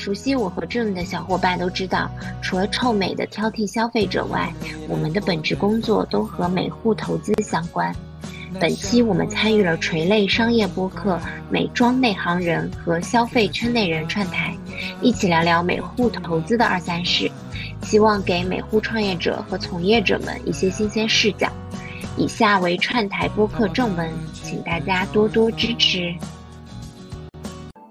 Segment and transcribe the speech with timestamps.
[0.00, 2.10] 熟悉我和 June 的小伙伴都知道，
[2.40, 4.50] 除了臭美的挑剔消费者外，
[4.88, 7.94] 我们的本职工作都和美护投资相关。
[8.58, 11.16] 本期我们参与了垂类商业播客
[11.50, 14.56] 《美妆内行人》和消费圈内人串台，
[15.02, 17.30] 一起聊聊美护投资的二三事，
[17.82, 21.52] 希望给美护创业者和从业者们一些新鲜视角。
[22.16, 26.14] 以下为串台播客正文，请大家多多支持。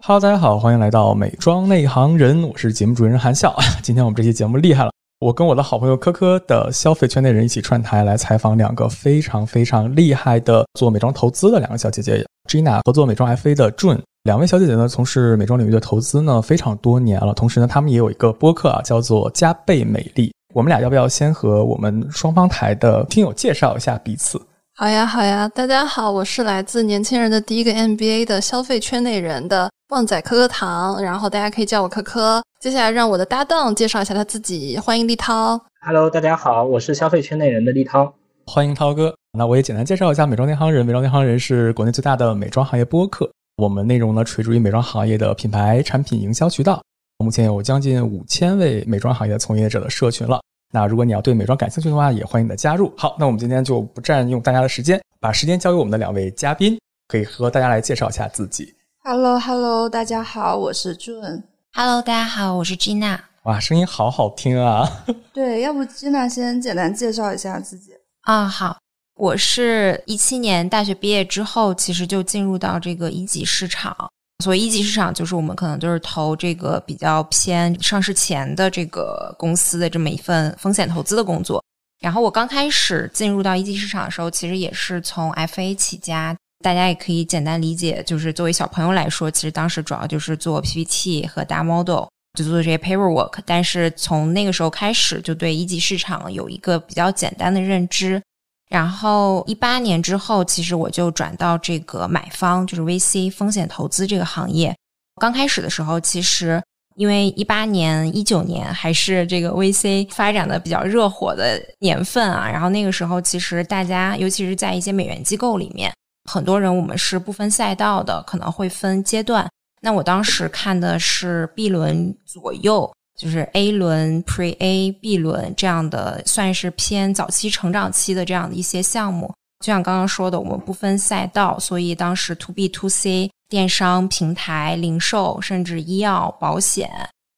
[0.09, 3.55] Hello，大家好，欢迎来到《美妆内行人》，我是节目主持人韩笑。
[3.83, 4.89] 今天我们这期节目厉害了。
[5.19, 13.99] 我跟我的好朋友科科的消费圈内人一起串台来采访两个非常非常厉害的做美妆投资的两个小姐姐，Gina 和做美妆 FA 的 June。
[14.23, 20.33] 两位小姐姐呢，从事美妆领域的投资呢非常多年了，同时呢，她们也有一个播客啊，叫做加倍美丽。
[20.55, 24.41] 我们俩要不要先和我们双方台的听友介绍一下彼此？
[24.81, 32.41] 好呀，好呀，大家好，我是来自年轻人的第一个 MBA 的消费圈内人的旺仔可可糖，然后大家可以叫我可可。
[32.61, 35.59] 接下来让我的搭档介绍一下他自己，欢迎立涛。
[35.81, 38.13] Hello，大家好，我是消费圈内人的立涛，
[38.47, 39.13] 欢迎涛哥。
[39.37, 40.85] 那我也简单介绍一下美妆内行人。
[40.85, 46.81] 美妆内行人是国内最大的美妆行业播客，我们内容呢垂直于美妆行业的品牌产品营销渠道，
[47.17, 50.39] 目前有将近五千位美妆行业从业者的社群了。
[50.71, 52.93] 那如果你要对美妆感兴趣的话，也欢迎你的加入。
[52.95, 58.75] 好，那我们今天就不占用大家的时间，把时间交给我们的两位嘉宾，可以和大家来介绍一下自己。
[59.03, 61.41] Hello，Hello，大家好，我是 June。
[61.73, 63.17] Hello，大家好，我是 Gina。
[63.43, 64.87] 哇，声音好好听啊！
[65.33, 68.47] 对，要不 Gina 先简单介绍一下自己啊？
[68.47, 68.77] 好，
[69.15, 74.11] 我是一七年大学毕业之后，其实就进入到这个一级市场。
[74.43, 81.63] 所谓一级市场，就是我们可能就是投这个比较偏上市前的这个公司的这么一份风险投资的工作。
[81.99, 86.35] 然后我刚开始进入到一级市场的时候，其实也是从 FA 起家。
[86.61, 92.03] 大家也可以简单理解，就是作为小朋友来说，其实当时主要就是做 PPT 和大 model，
[92.37, 93.39] 就做这些 paperwork。
[93.45, 98.21] 但是从那个时候开始，就对一级市场有一个比较简单的认知。
[98.69, 104.75] 然后一八年之后，其实我就转到这个买方，就是 VC 风险投资这个行业。
[105.19, 106.61] 刚开始的时候，其实
[106.95, 112.47] 因为一八年、一九年还是这个 VC 发展的比较热火的年份啊。
[112.47, 115.91] 然后那个时候，其实大家尤其是在一些美元机构里面，
[116.29, 119.49] 很多人我们是不分赛道的，可能会分阶段。
[119.81, 122.91] 那我当时看的是 B 轮左右。
[123.19, 129.27] 就是 A 轮、Pre A、B 轮这样的，算是偏早期成长期的这样的一些项目。
[129.59, 136.89] 就像刚刚说的，我们不分赛道，所以当时 To B、To C、电商平台、零售，甚至医药、保险、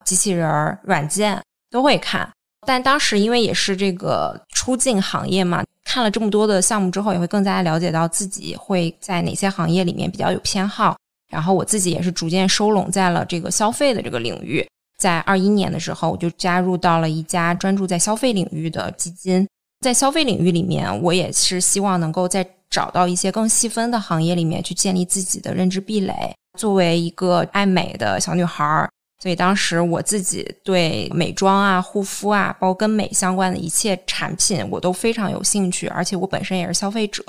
[0.06, 1.42] 机器人、软件
[1.72, 2.30] 都会看。
[2.68, 10.96] 但当时因为也是这个出境行业嘛，看了这么多的项目之后，也会更加了解到自己会在哪些行业里面比较有偏好。
[11.32, 14.64] 然后我自己也是逐渐收拢在了这个消费的这个领域。
[15.02, 19.48] 在二一年的时候，我就加入到了一家专注在消费领域的基金。
[19.80, 26.14] 在消费领域里面，我也是希望能够在找到一些更细分的行业里面去建立自己的认知壁垒。
[26.60, 28.88] 作为一个爱美的小女孩儿，
[29.24, 35.88] 所以当时我自己对美妆啊、护肤啊，包括跟美相关的一切产品，我都非常有兴趣。
[35.88, 37.24] 而且我本身也是消费者，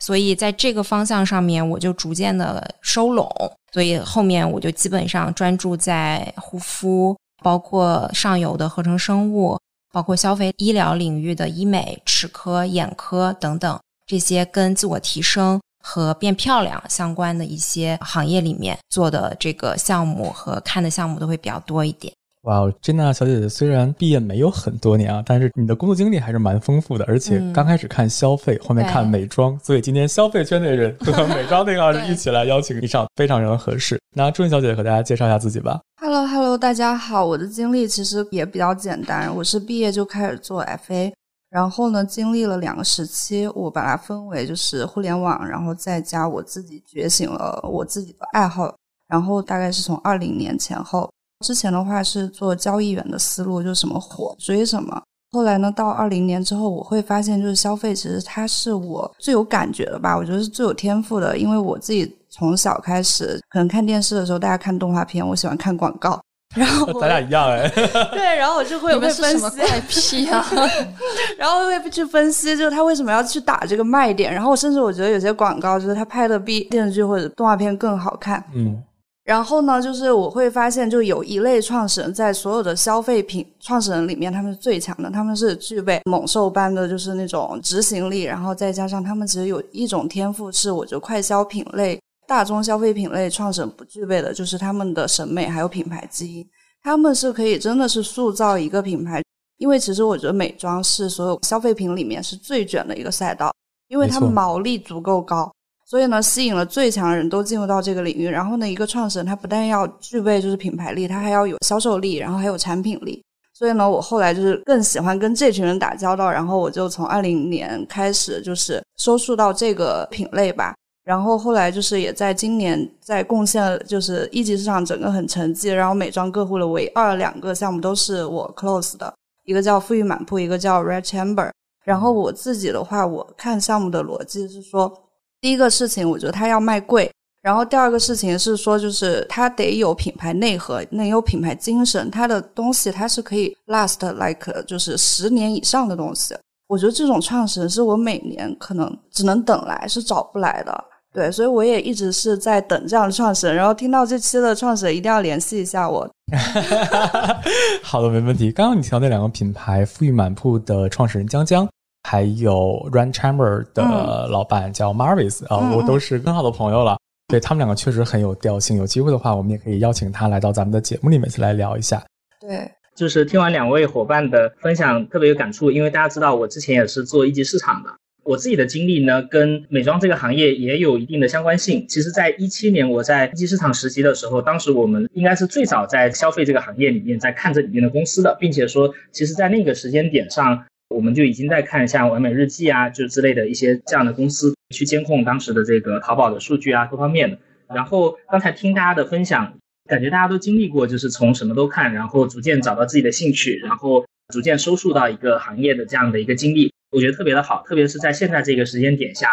[0.00, 3.30] 所以在这个方向上面，我就逐渐的收拢。
[3.72, 9.56] 所以后面我就基本上专注在护肤，包括上游的合成生物，
[9.92, 22.12] 包括消费医疗领域的医美、齿科、眼科等等这些跟自我提升和变漂亮相关的一些行业里面做的这个项目和看的项目都会比较多一点。
[22.44, 34.00] 哇，Jenna 小姐姐虽然毕业没有很多年啊，但是你的工作经历还是蛮丰富的，而且刚开始看消费，后面看美妆，所以今天消费圈内人和美妆内行人一起来邀请你上，非常非常合适。
[34.16, 35.78] 那朱小姐和大家介绍一下自己吧。
[36.00, 41.12] Hello，Hello，大家好，我的经历其实也比较简单，我是毕业就开始做 FA，
[41.50, 48.74] 然后呢，经历了两个时期，我把它分为就是互联网，然后再加我自己觉醒了我自己的爱好，
[49.08, 51.10] 然后大概是从二零年前后。
[51.44, 55.02] 之前的话是做交易员的思路，就是什么火追什么。
[55.32, 61.38] 后来呢，到二零年之后，我会发现，就是消费其实它是我最有感觉的吧，我觉得是最有天赋的。
[61.38, 66.20] 因为我自己从小开始，可能看电视的时候，大家看动画片，我喜欢看广告。
[66.56, 67.68] 然后咱俩一样哎。
[68.10, 70.44] 对，然后我就会会分析怪癖啊，
[71.38, 74.34] 然后会去分析，就是他为什么要去打这个卖点。
[74.34, 78.44] 然后甚至我觉得有些广告，就是他拍的比电视剧或者动画片更好看。
[78.52, 78.82] 嗯。
[79.30, 85.08] 然后呢，就是我会发现，就有一类创始人在所有的消费品创始人里面，他们是最强的。
[85.08, 91.96] 他们是具备猛兽般的就是那种执行力，然后再加上他们其实有一种天赋，是我觉得快消品类、
[92.26, 96.44] 大宗消费品类创始人不具备的，就是他们的审美还有品牌基因。
[96.82, 99.22] 他们是可以真的是塑造一个品牌，
[99.58, 103.54] 因为其实我觉得美妆是所有消费品里面是最卷的一个赛道，
[103.86, 105.54] 因为它毛利足够高，
[105.90, 108.28] 所以呢吸引了最强的人都进入到这个领域。
[108.28, 113.20] 然后呢，一个创始人他不但要具备就是品牌力，他还要有销售力，然后还有产品力。
[113.52, 120.72] 所以呢，我后来就是更喜欢跟这群人打交道，然后我就从二零年开始就是收束到这个品类吧。
[121.02, 129.12] 然后后来就是也在今年在贡献就是一级市场整个很成绩，然后美妆客户的唯二两个项目都是我 close 的，
[129.44, 131.50] 一个叫富裕满铺，一个叫 Red Chamber。
[131.84, 134.92] 然后我自己的话，我看项目的逻辑是说，
[135.40, 137.10] 第一个事情我觉得它要卖贵，
[137.42, 146.34] 然后第二个事情是说，就是它得有品牌内核，能有品牌精神，它的东西它是可以 last like 就是十年以上的东西。
[146.68, 150.84] 我觉得这种创始人是我每年可能只能等来，是找不来的。
[151.12, 153.56] 对，所以我也一直是在等这样的创始人。
[153.56, 156.08] 然后听到这期的创始人，一定要联系一下我。
[157.82, 158.52] 好的，没问题。
[158.52, 161.68] 刚刚你提到那两个品牌，富裕满铺的创始人江江，
[162.04, 166.96] 还有 Run Chamber 的老板叫 Marvis 啊、嗯我都是很好的朋友了。
[167.28, 172.02] 对他们两个确实很有调性，有机会的话，我们也可以邀请他来到咱们的节目里面去来聊一下。
[172.40, 177.90] 对，就是听完两位伙伴的分享，特别有感触，因为大家知道我之前也是做一级市场的，
[178.24, 181.86] 我自己的经历呢，跟美妆这个行业也有一定的相关性。
[181.88, 197.38] 其实，在一七年我在一级市场实习的时候，当时我们应该是最早在消费这个行业里面在看这里面的公司的，并且说，其实，在那个时间点上，我们就已经在看像完美日记啊，就之类的一些这样的公司去监控当时的这个淘宝的数据啊，各方面的。
[197.72, 199.56] 然后刚才听大家的分享，
[199.88, 207.62] 感觉大家都经历过，就是从什么都看，然后逐渐找到自己的兴趣，然后逐渐收束到一个行业的这样的一个经历，我觉得特别的好。
[207.68, 209.28] 特别是在现在这个时间点下，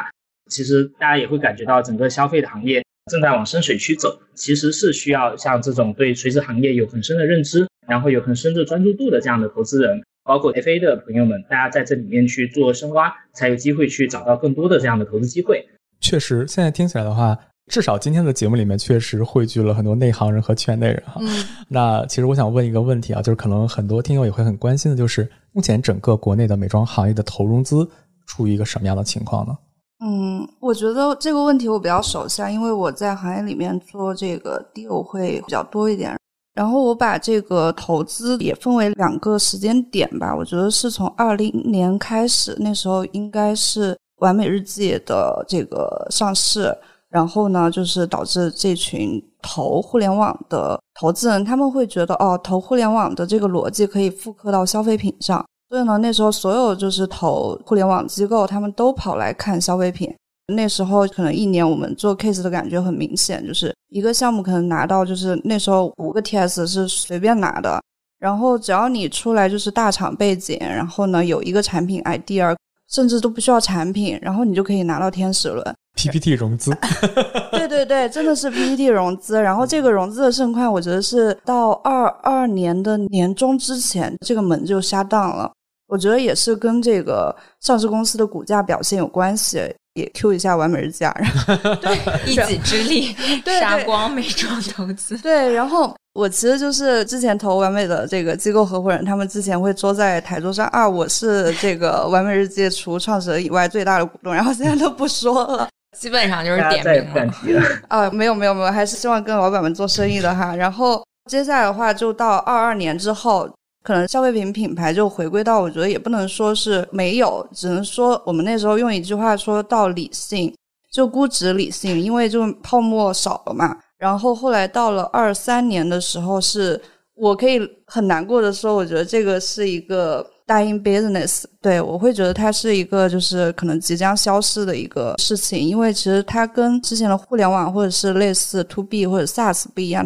[0.52, 15.66] 其实大家也会感觉到整个消费的行业正在往深水区走，其实是需要像这种对垂直行业有很深的认知，然后有很深的专注度的这样的投资人，包括 FA 的朋友们，大家在这里面去做深挖，才有机会去找到更多的这样的投资机会。
[16.02, 17.38] 确实，现在听起来的话，
[17.72, 21.20] 至少今天的节目里面确实汇聚了很多内行人和圈内人哈。
[21.22, 27.90] 嗯那其实我想问一个问题啊，就是可能很多听友也会很关心的，就是目前整个国内的美妆行业的投融资
[28.26, 29.58] 处于一个什么样的情况呢？
[30.06, 36.16] 嗯，我觉得这个问题我比较熟悉啊，因为我在行业里面做这个 deal 会比较多一点。
[36.58, 46.76] 然后我把这个投资也分为两个时间点吧，我觉得是从二零年开始，那时候应该是完美日记的这个上市，
[47.10, 60.12] 然后呢，就是导致这群投互联网的投资人，他们会觉得哦，投互联网的这个逻辑可以复刻到消费品上，所以呢，那时候所有就是投互联网机构，他们都跑来看消费品。
[60.54, 67.82] 那时候可能一年我们做 case 的感觉很明显，就是一个项目可能拿到就是那时候五个 TS 是随便拿的，
[68.18, 72.56] 然后只要你出来就是大厂背景，然后呢有一个产品 idea，
[72.90, 75.76] 甚至都不需要产品，然后你就可以拿到天使轮。
[75.96, 76.72] PPT 融资，
[77.52, 85.52] 对对对，真的是 PPT 融资，然后这个融资的盛况，我觉得是到二二年的年中之前，这个门就下档了。
[85.88, 89.60] 我觉得也是跟这个上市公司的股价表现有关系，
[89.98, 91.16] 也 Q 一下完美日记啊。
[91.20, 95.18] 然后 对一己之力对杀光美妆投资。
[95.18, 105.68] 对，然后我其实就是之前投完美的这个机构合伙人，他们之前会坐在台桌上啊，我是这个完美日记除创始人以外最大的股东，然后现在都不说了。
[105.98, 107.34] 基本上就是点名了。
[107.42, 107.64] 提了。
[107.88, 110.56] 啊，没有没有没有，还是希望跟老板们做生意的哈。
[110.56, 113.50] 然后接下来的话，就到二二年之后，
[113.88, 120.54] 可能消费品品牌就回归到，我觉得也不能说是没有，只能说我们那时候用一句话说到理性，
[120.92, 123.78] 就估值理性，因为就泡沫少了嘛。
[123.98, 126.78] 然后后来到了二三年的时候是，
[127.16, 140.06] 我可以很难过的说，我觉得这个是一个 dying business，对我会觉得它是一个就是可能即将消失的一个事情，因为其实它跟之前的互联网或者是类似 to B 或者 SaaS 不一样。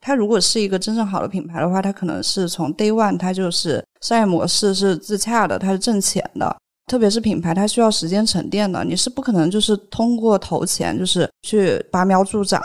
[0.00, 6.56] 它如果是一个真正好的品牌的话，它可能是从 day one 它就是商业模式是自洽的，它是挣钱的。
[6.86, 12.60] 特别是品牌，它需要时间沉淀的，你是不可能就是通过投钱就是去拔苗助长。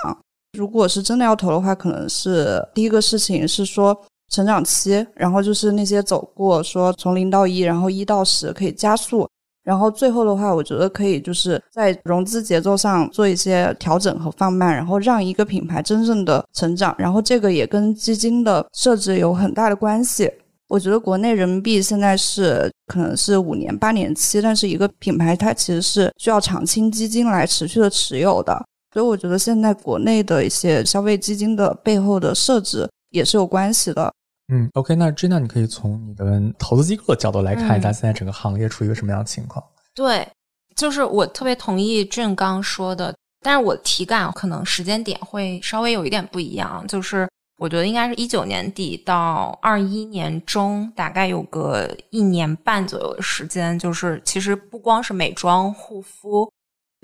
[0.57, 3.95] 如果是真的要投的话，可能是第一个事情是说
[4.33, 9.29] 成长期，然后就是那些走过说从零到一，然后一到十可以加速，
[9.65, 20.31] 然后最后的话，我觉得可以就是在融资节奏上做一些调整和放慢，然后让一个品牌真正的成长，然后这个也跟基金的设置有很大的关系。
[20.67, 28.63] 我觉得国内人民币现在是可能是五年八年期，但是一个品牌它其实是需要长青基金来持续的持有的。
[28.93, 34.13] 所以我觉得现在国内的一些消费基金的背后的设置也是有关系的。
[34.47, 39.63] 嗯，OK，那 Gina，你可以从你的投资机构的角度来看一下，现在整个行业处于一个什么样的情况？
[39.93, 40.27] 对，
[40.75, 56.47] 就是我特别同意俊刚说的，但是我体感可能时间点会稍微有一点不一样，就是我觉得应该是一九年底到二一年中，大概有个一年半左右的时间，就是其实不光是美妆护肤。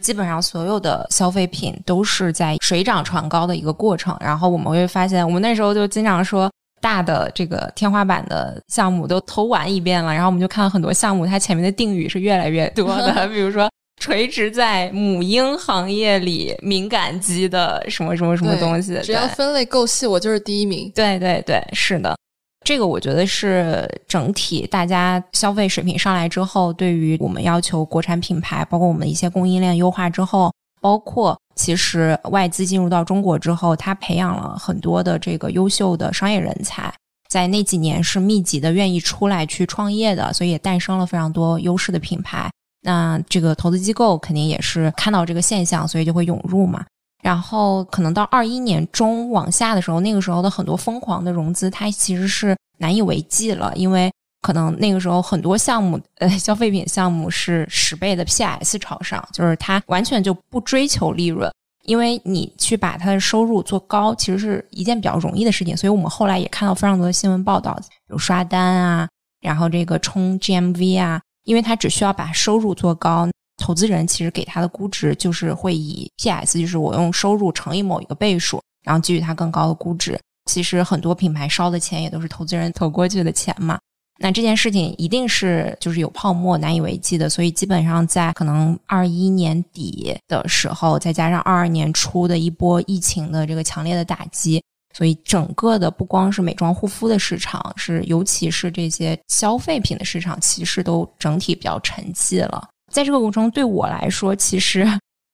[0.02, 13.70] 基本上所有的消费品都是在水涨船高的一个过程，然后我们会发现，我们那时候就经常说，大的这个天花板的项目都投完一遍了，然后我们就看到很多项目，它前面的定语是越来越多的， 比如说
[14.02, 20.92] 垂直在母婴行业里敏感肌的什么什么什么东西，只要分类够细，我就是第一名。
[20.96, 22.16] 对对对，是的。
[22.64, 36.92] 这个我觉得是整体大家消费水平上来之后，对于我们要求国产品牌，包括我们一些供应链优化之后，包括其实外资进入到中国之后，它培养了很多的这个优秀的商业人才，
[37.30, 42.50] 在那几年是密集的愿意出来去创业的，所以也诞生了非常多优势的品牌。
[42.82, 46.84] 那这个投资机构肯定也是看到这个现象，所以就会涌入嘛。
[47.22, 54.12] 然后可能到二一年中往下的时候，那个时候的很多疯狂的融资，它其实是难以为继了，因为
[54.42, 61.52] 可能那个时候很多项目，呃， 消费品项目是十倍的 PS 朝上，就是它完全就不追求利润，
[61.86, 65.78] 因为你去把它的收入做高，其实是一件比较容易的事情。
[65.78, 69.08] 所以我们后来也看到非常多的新闻报道，比如刷单啊，
[69.42, 73.30] 然后这个冲 GMV 啊，因为它只需要把收入做高。
[73.58, 80.20] 投资人其实给他的估值就是会以 PS，就是我用收入乘以某一个倍数，然后给予他更高的估值。
[80.50, 83.78] 其实很多品牌烧的钱也都是投资人投过去的钱嘛。
[84.22, 94.64] 那这件事情一定是就是有泡沫难以为继的，所以基本上在可能二一年底的时候，再加上二二年初的一波疫情的这个强烈的打击，
[94.96, 102.68] 所以整个的不光是美妆护肤的市场，是尤其是这些消费品的市场，其实都整体比较沉寂了。
[102.92, 104.86] 在这个过程中，对我来说，其实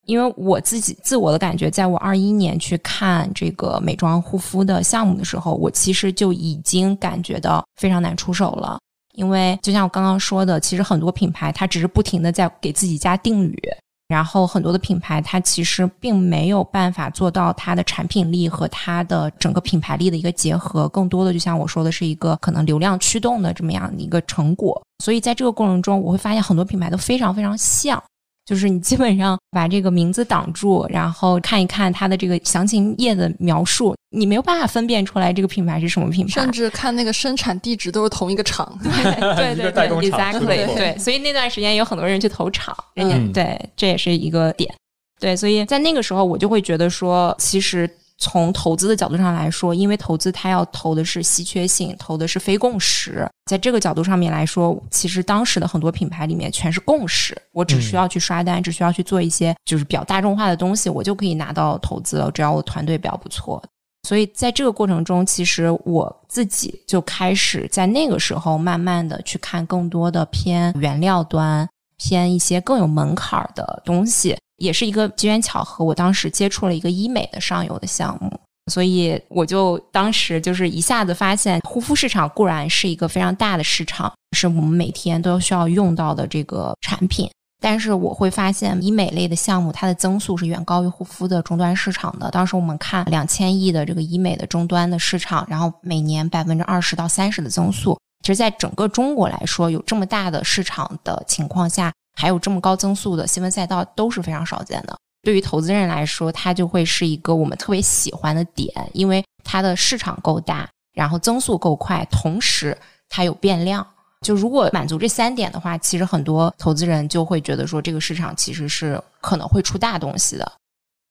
[0.07, 8.79] 因为我自己自我的感觉，在我二一年去看这个美妆护肤的项目的时候，我其实就已经感觉到非常难出手了。
[9.15, 13.59] 因为就像我刚刚说的，其实很多品牌它只是不停的在给自己加定语。
[14.07, 24.81] 然后很多的品牌，它其实并没有办法做到它的产品力和它的整个品牌力的一个结合，更多的就像我说的是一个可能流量驱动的这么样的一个成果。
[25.03, 28.01] 所以在这个过程中，我会发现很多品牌都非常非常像。
[28.47, 36.31] 就是你基本上把这个名字挡住，然后看一看它的这个详情页的描述，你没有办法分辨出来这个品牌是什么品牌。
[36.31, 40.97] 甚至看那个生产地址都是同一个厂， 对对对，exactly，对。
[40.97, 44.73] 所以那段时间有很多人去投厂，人家对，这也是一个点。
[45.19, 47.89] 对，所以在那个时候，我就会觉得说，其实。
[48.19, 53.27] 从投资的角度上来说，因为投资它要投的是稀缺性，投的是非共识。
[53.45, 62.31] 在这个角度上面来说，其实当时的很多品牌里面全是共识，我只需要去刷单，只需要去做一些就是比较大众化的东西，我就可以拿到投资了。
[62.31, 63.63] 只要我团队比较不错，
[64.07, 74.35] 所以在这个过程中，其实我自己就开始在那个时候慢慢的去看更多的偏原料端、偏一些更有门槛的东西。
[74.57, 78.39] 也是一个机缘巧合，我当时接触了一个医美的上游的项目，
[78.71, 87.29] 所以我就当时就是一下子发现，护肤市场固然是一个非常大的市场，是我们每天都需要用到的这个产品，
[87.61, 92.29] 但是我会发现医美类的项目，它的增速是远高于护肤的终端市场的。
[92.31, 101.93] 当时我们看两千亿的这个医美的终端的市场，然后每年百分之二十到三十的增速，其实在整个中国来说，有这么大的市场的情况下。
[102.19, 104.97] 还有这么高增速的新闻赛道都是非常少见的。
[105.21, 112.75] 对于投资人来说，它就会是一个我们特别喜欢的点，因为它的市场够大，然后增速够快，同时
[113.07, 113.85] 它有变量。
[114.21, 120.51] 就如果满足这三点的话，其实很多投资人就会觉得说，这个市场其实是可能会出大东西的。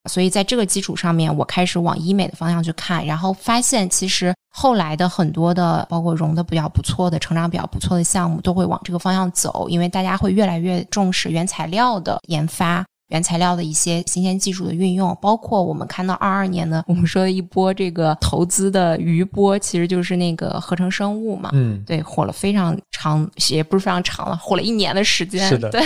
[0.09, 12.85] 所以在这个基础上面，我开始往医美的方向去看，然后发现其实后来的很多的，包括融的比较不错的、成长比较不错的项目，都会往这个方向走，因为大家会越来越重视原材料的研发。
[13.09, 21.51] 原材料的一些新鲜技术的运用，包括我们看到二二年的我们说的一波这个投资的余波，其实就是那个合成生物嘛。
[21.53, 25.49] 嗯，对，火了非常长，也不是非常长了，火了一年的时间。
[25.49, 25.81] 是的，对。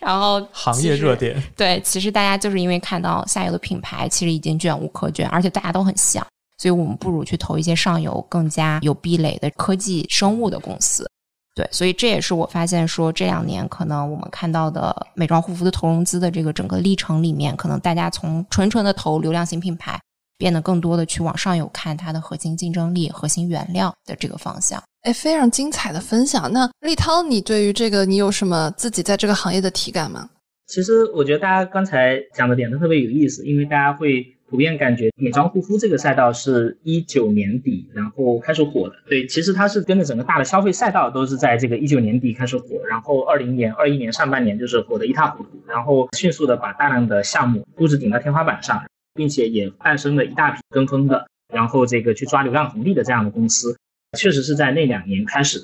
[0.00, 1.40] 然后行业热点。
[1.56, 6.26] 对，其实大家就是因为看到下游的品牌其实已经卷无可卷，而且大家都很像，
[6.58, 11.08] 所以我们不如去投一些上游更加有壁垒的科技生物的公司。
[11.54, 19.96] 对，所以这也是我发现说这两年可能我们看到的美妆护肤的投融资的这个整个历程里面，可能大家从纯纯的投流量型品牌，
[20.36, 24.82] 变得更多的去往上游看它的核心竞争力、核心原料的这个方向。
[25.02, 26.52] 哎，非常精彩的分享。
[26.52, 30.28] 那立涛，你对于这个你有什么自己在这个行业的体感吗？
[30.66, 38.94] 其实我觉得大家刚才讲的点都特别有意思，因为大家会普遍感觉美妆护肤这个赛道是一九年底然后开始火的。
[39.08, 48.84] 对，其实它是跟着整个大的消费赛道都是在这个一九年底开始火，然后二零年、二一年上半年就是火得一塌糊涂，然后迅速的把大量的项目估值顶到天花板上，
[49.14, 53.76] 并且也诞生了一大批跟风的，然后这个去抓流量红利的这样的公司，
[54.18, 55.58] 确实是在那两年开始。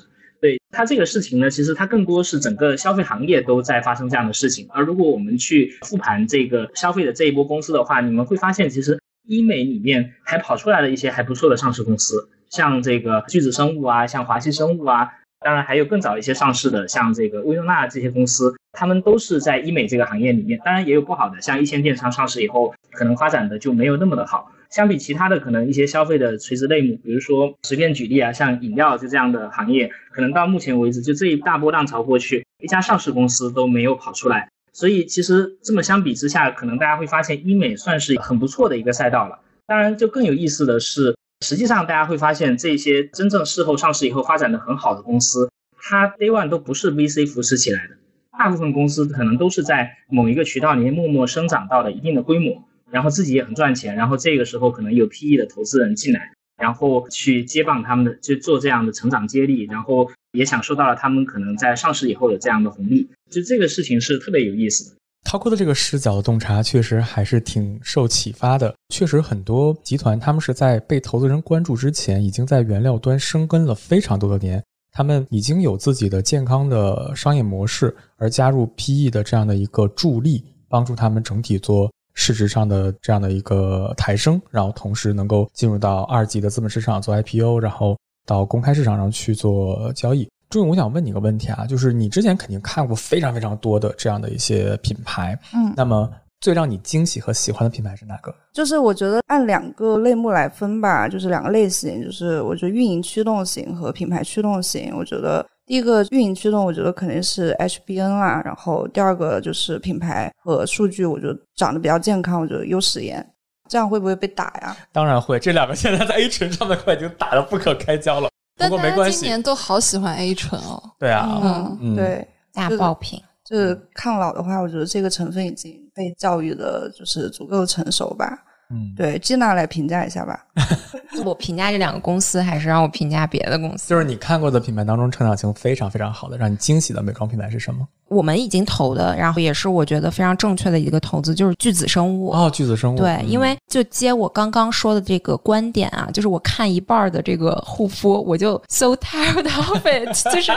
[0.71, 4.67] 它这个事情呢，其实它更多是整个消费行业都在发生这样的事情。
[4.69, 15.09] 而如果我们去复盘这个消费的这一波公司的话，你们会发现，其实医美里面还跑出来了一些还不错的上市公司，像这个巨子生物啊，像华西生物啊，
[15.43, 20.59] 当然还有更早一些上市的，像这个薇诺娜这些公司，他们都是在医美这个行业里面。
[20.63, 24.51] 当然也有不好的，像一线电商上市以后，可能发展的就没有那么的好。
[24.71, 34.47] 相比其他的可能一些消费的垂直类目，比如说随便举例啊，像饮料就这样的行业，可能到目前为止就这一大波浪潮过去，一家上市公司都没有跑出来。
[34.71, 39.39] 所以其实这么相比之下，可能大家会发现医美算是很不错的一个赛道了。
[39.67, 47.97] 当然，就更有意思的是，实际上大家会发现这些真正事后上市以后发展的很好的公司，它 day one 都不是 VC 扶持起来的，
[48.39, 52.63] 大部分公司可能都是在某一个渠道里面默默生长到了一定的规模。
[52.91, 64.95] 然后自己也很赚钱，然后这个时候可能有 PE 的投资人进来，然后去接棒他们的，就做这样的成长接力，然后也享受到了他们可能在上市以后的这样的红利，就这个事情是特别有意思的。
[65.23, 68.73] 涛哥的这个视角的洞察确实还是挺受启发的。
[68.89, 81.91] 确实，很多集团他们是在被投资人关注之前，已经在原料端生根了非常多的年，他们已经有自己的健康的商业模式，而加入 PE 的这样的一个助力，帮助他们整体做。
[82.13, 90.27] 市值上的这样的一个抬升，然后同时能够进入到二级的资本市场做 IPO，然后到公开市场上去做交易。
[90.49, 98.35] 朱勇，我想问你个问题啊，就是你之前肯定看过非常非常多的这样的一些品牌，嗯，那么最让你惊喜和喜欢的品牌是哪个？
[98.51, 105.45] 就是我觉得按两个类目来分吧，就是两个类型，就是我觉得运营驱动型和品牌驱动型，我觉得。
[105.71, 108.41] 第一个运营驱动，我觉得肯定是 HBN 啦。
[108.43, 112.41] 然后第二个就是品牌和数据，我觉得长得比较健康。
[112.41, 113.25] 我觉得优时颜，
[113.69, 114.75] 这样会不会被打呀？
[114.91, 118.29] 当然会，这两个现在在 A 醇上面快已经打得不可开交了。
[118.57, 120.83] 不过没关系，今年都好喜欢 A 醇哦。
[120.99, 121.41] 对啊，
[121.79, 123.23] 嗯，对，大爆品。
[123.45, 128.43] 就是抗老的话，我觉得这个成分已经被教育的，就是足够成熟吧。
[128.71, 130.45] 嗯，对，吉娜来评价一下吧。
[131.25, 133.89] 我评价这两个公司，还是让我评价别的公司？
[133.89, 137.87] 就是你看过的品牌当中，成长性非常非常好的，让你惊喜的美妆品牌是什么？
[138.11, 142.29] 我们已经投的，然后也是我觉得非常正确的一个投资，就是巨子生物。
[142.31, 142.97] 哦，巨子生物。
[142.97, 150.51] 对，因为就接我刚刚说的这个观点啊，就是我看一半的这个护肤，我就 so tired of it，就是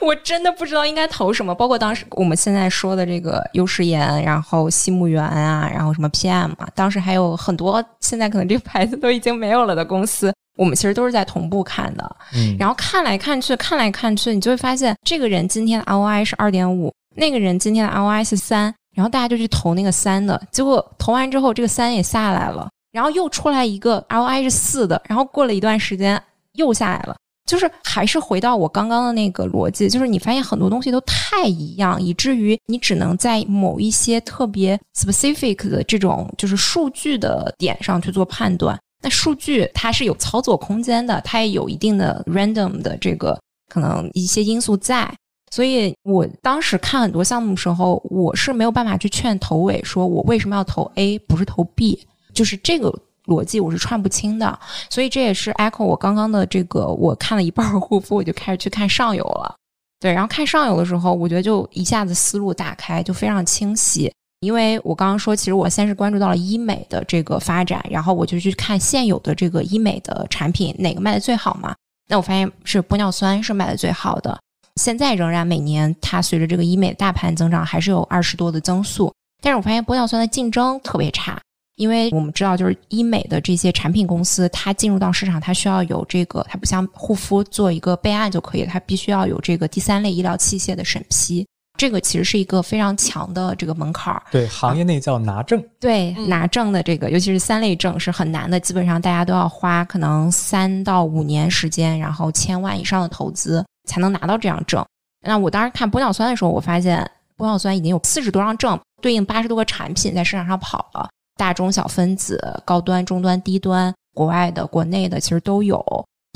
[0.00, 1.54] 我真的不知道应该投什么。
[1.54, 12.16] 包括当时我们现在说的这个优时颜，然后西木源啊，然后什么 PM 啊，当时还有很多现在可能这个牌子都已经没有了的公司，我们其实都是在同步看的。
[12.34, 16.92] 嗯，然后看来看去，看来看去，你就会发现这个人今天的 ROI 是二点五。
[17.14, 27.16] 那个人今天的 ROI 是三，然后大家就去投那个三的，结果投完之后这个三也下来了，然后又出来一个 ROI 是四的，然后过了一段时间又下来了，
[27.46, 38.78] 就是还是回到我刚刚的那个逻辑，就是你发现很多东西都太一样，以至于你只能在某一些特别 specific 的这种就是数据的点上去做判断。
[39.02, 45.12] 那数据它是有操作空间的，它也有一定的 random 的这个可能一些因素在。
[45.52, 52.04] 所以我当时看很多项目的时候，我是没有办法去劝头尾，说我为什么要投 A 不是投 B，
[52.34, 52.92] 就是这个
[53.26, 54.58] 逻辑我是串不清的。
[54.90, 59.54] 所以这也是 echo 我刚刚的这个，我看了一半护肤，我就开始去看上游了。
[60.00, 64.12] 对，然后看上游的时候，我觉得就一下子思路打开，就非常清晰。
[64.46, 71.74] 因为我刚刚说，其实我先是关注到了医美的这个发展，然后我就去看现有的这个医美的产品哪个卖的最好嘛。
[72.08, 74.38] 那我发现是玻尿酸是卖的最好的。
[74.80, 81.40] 现在仍然每年它随着这个医美大盘增长还是有二十多的增速，但是我发现玻尿酸的竞争特别差，
[81.74, 91.44] 因为我们知道就是医美的这些产品公司，它进入到市场它需要有这个，它不像护肤做一个备案就可以，它必须要有这个第三类医疗器械的审批，
[91.76, 94.22] 这个其实是一个非常强的这个门槛儿。
[94.30, 95.62] 对，行业内叫拿证。
[95.78, 103.64] 对，拿证的这个，尤其是三类证是很难的，基本上大家都要花可能三到五年时间，然后千万以上的投资。
[103.88, 104.84] 才能拿到这样证。
[105.24, 107.08] 那我当时看玻尿酸的时候，我发现
[107.38, 111.08] 玻尿酸已经有四十多张证，对应八十多个产品在市场上跑了。
[111.36, 115.80] 大中小分子、高端、中端、低端，国外的、国内的其实都有。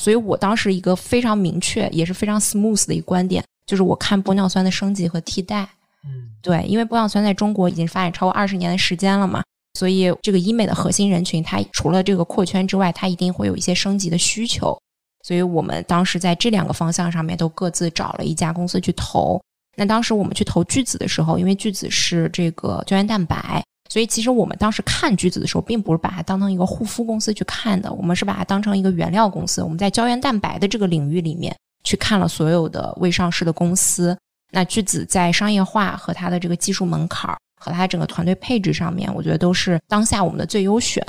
[0.00, 5.62] 所以我当时一个非常明确，也是非常 smooth 的一个观点，就是我看玻尿酸的升级和替代。
[6.04, 14.76] 嗯，对，因为玻尿酸在中国已经发展超过二十年的时间了嘛，所以这个医美的核心人群，它除了这个扩圈之外，它一定会有一些升级的需求。
[15.22, 19.40] 所以我们当时在这两个方向上面都各自找了一家公司去投。
[19.76, 29.62] 那当时我们去投巨子的时候，因为巨子是这个胶原蛋白，所以其实我们当时看巨子的时候，并不是把它当成一个护肤公司去看的，我们是把它当成一个原料公司。
[29.62, 34.16] 我们在胶原蛋白的这个领域里面去看了所有的未上市的公司。
[34.52, 41.04] 那巨子在商业化和它的这个技术门槛儿和它整个团队配置上面，我觉得都是当下我们的最优选。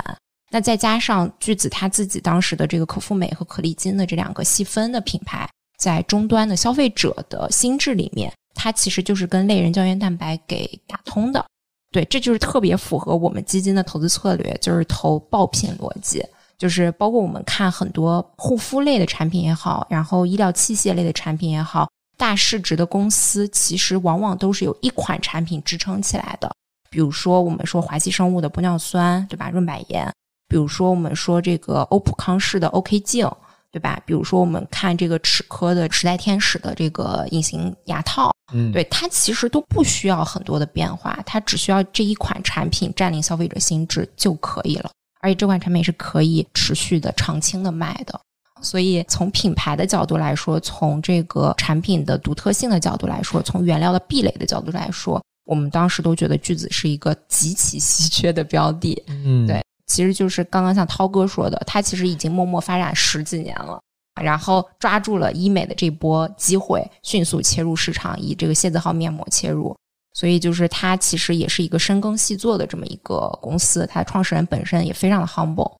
[0.50, 11.44] 那再加上巨子它自己当时的这个可复美和可丽金的这两个细分的品牌，在终端的消费者的心智里面，它其实就是跟类人胶原蛋白给打通的。
[11.90, 16.24] 对，这就是特别符合我们基金的投资策略，就是投爆品逻辑，
[16.62, 21.90] 就是包括我们看很多护肤类的产品也好，然后医疗器械类的产品也好。
[22.16, 26.48] 大市值的公司其实往往都是有一款产品支撑起来的，
[26.88, 29.50] 比如说我们说华熙生物的玻尿酸，对吧？
[29.50, 30.08] 润百颜，
[30.46, 33.28] 比如说我们说这个欧普康视的 OK 镜，
[33.72, 34.00] 对吧？
[34.06, 44.88] 比如说我们看这个齿科的时代天使的这个隐形牙套，嗯，对它其实都不需要很多的变化，它只需要这一款产品占领消费者心智就可以了，
[45.22, 48.20] 而且这款产品是可以持续的长青的卖的。
[48.60, 59.02] 所以，从品牌的角度来说，从这个产品的独特性的角度来说，从原料的壁垒的角度来说，我们当时都觉得巨子是一个极其稀缺的标的。
[59.08, 63.80] 嗯，对，其实就是刚刚像涛哥说的，他其实已经默默发展十几年了，
[64.22, 69.76] 然后抓住了医美的这波机会，迅速切入市场，以这个蝎子号面膜切入。
[70.14, 75.72] 所以，就是它其实也是一个深耕细作的这么一个公司，他创始人本身也非常的 humble。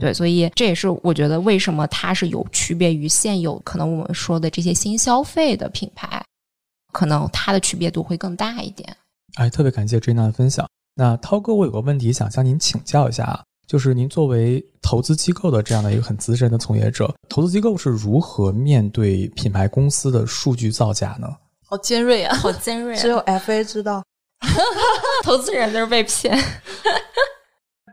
[0.00, 6.22] 对，所以这也是我觉得为什么它是有区别于现有可能我们说的这些新消费的品牌，
[6.92, 8.94] 可能它的区别度会更大一点。
[9.36, 10.68] 哎，特别感谢 Jina 的分享。
[10.94, 21.28] 那涛哥，我有个问题想向您请教一下啊，就是您作为投资机构的这样的一个很资深的从业者，投资机构是如何面对品牌公司的数据造假呢？
[21.70, 22.34] 好尖锐啊！
[22.34, 24.02] 好尖锐，只有 FA 知道，
[25.22, 26.34] 投资人都是被骗。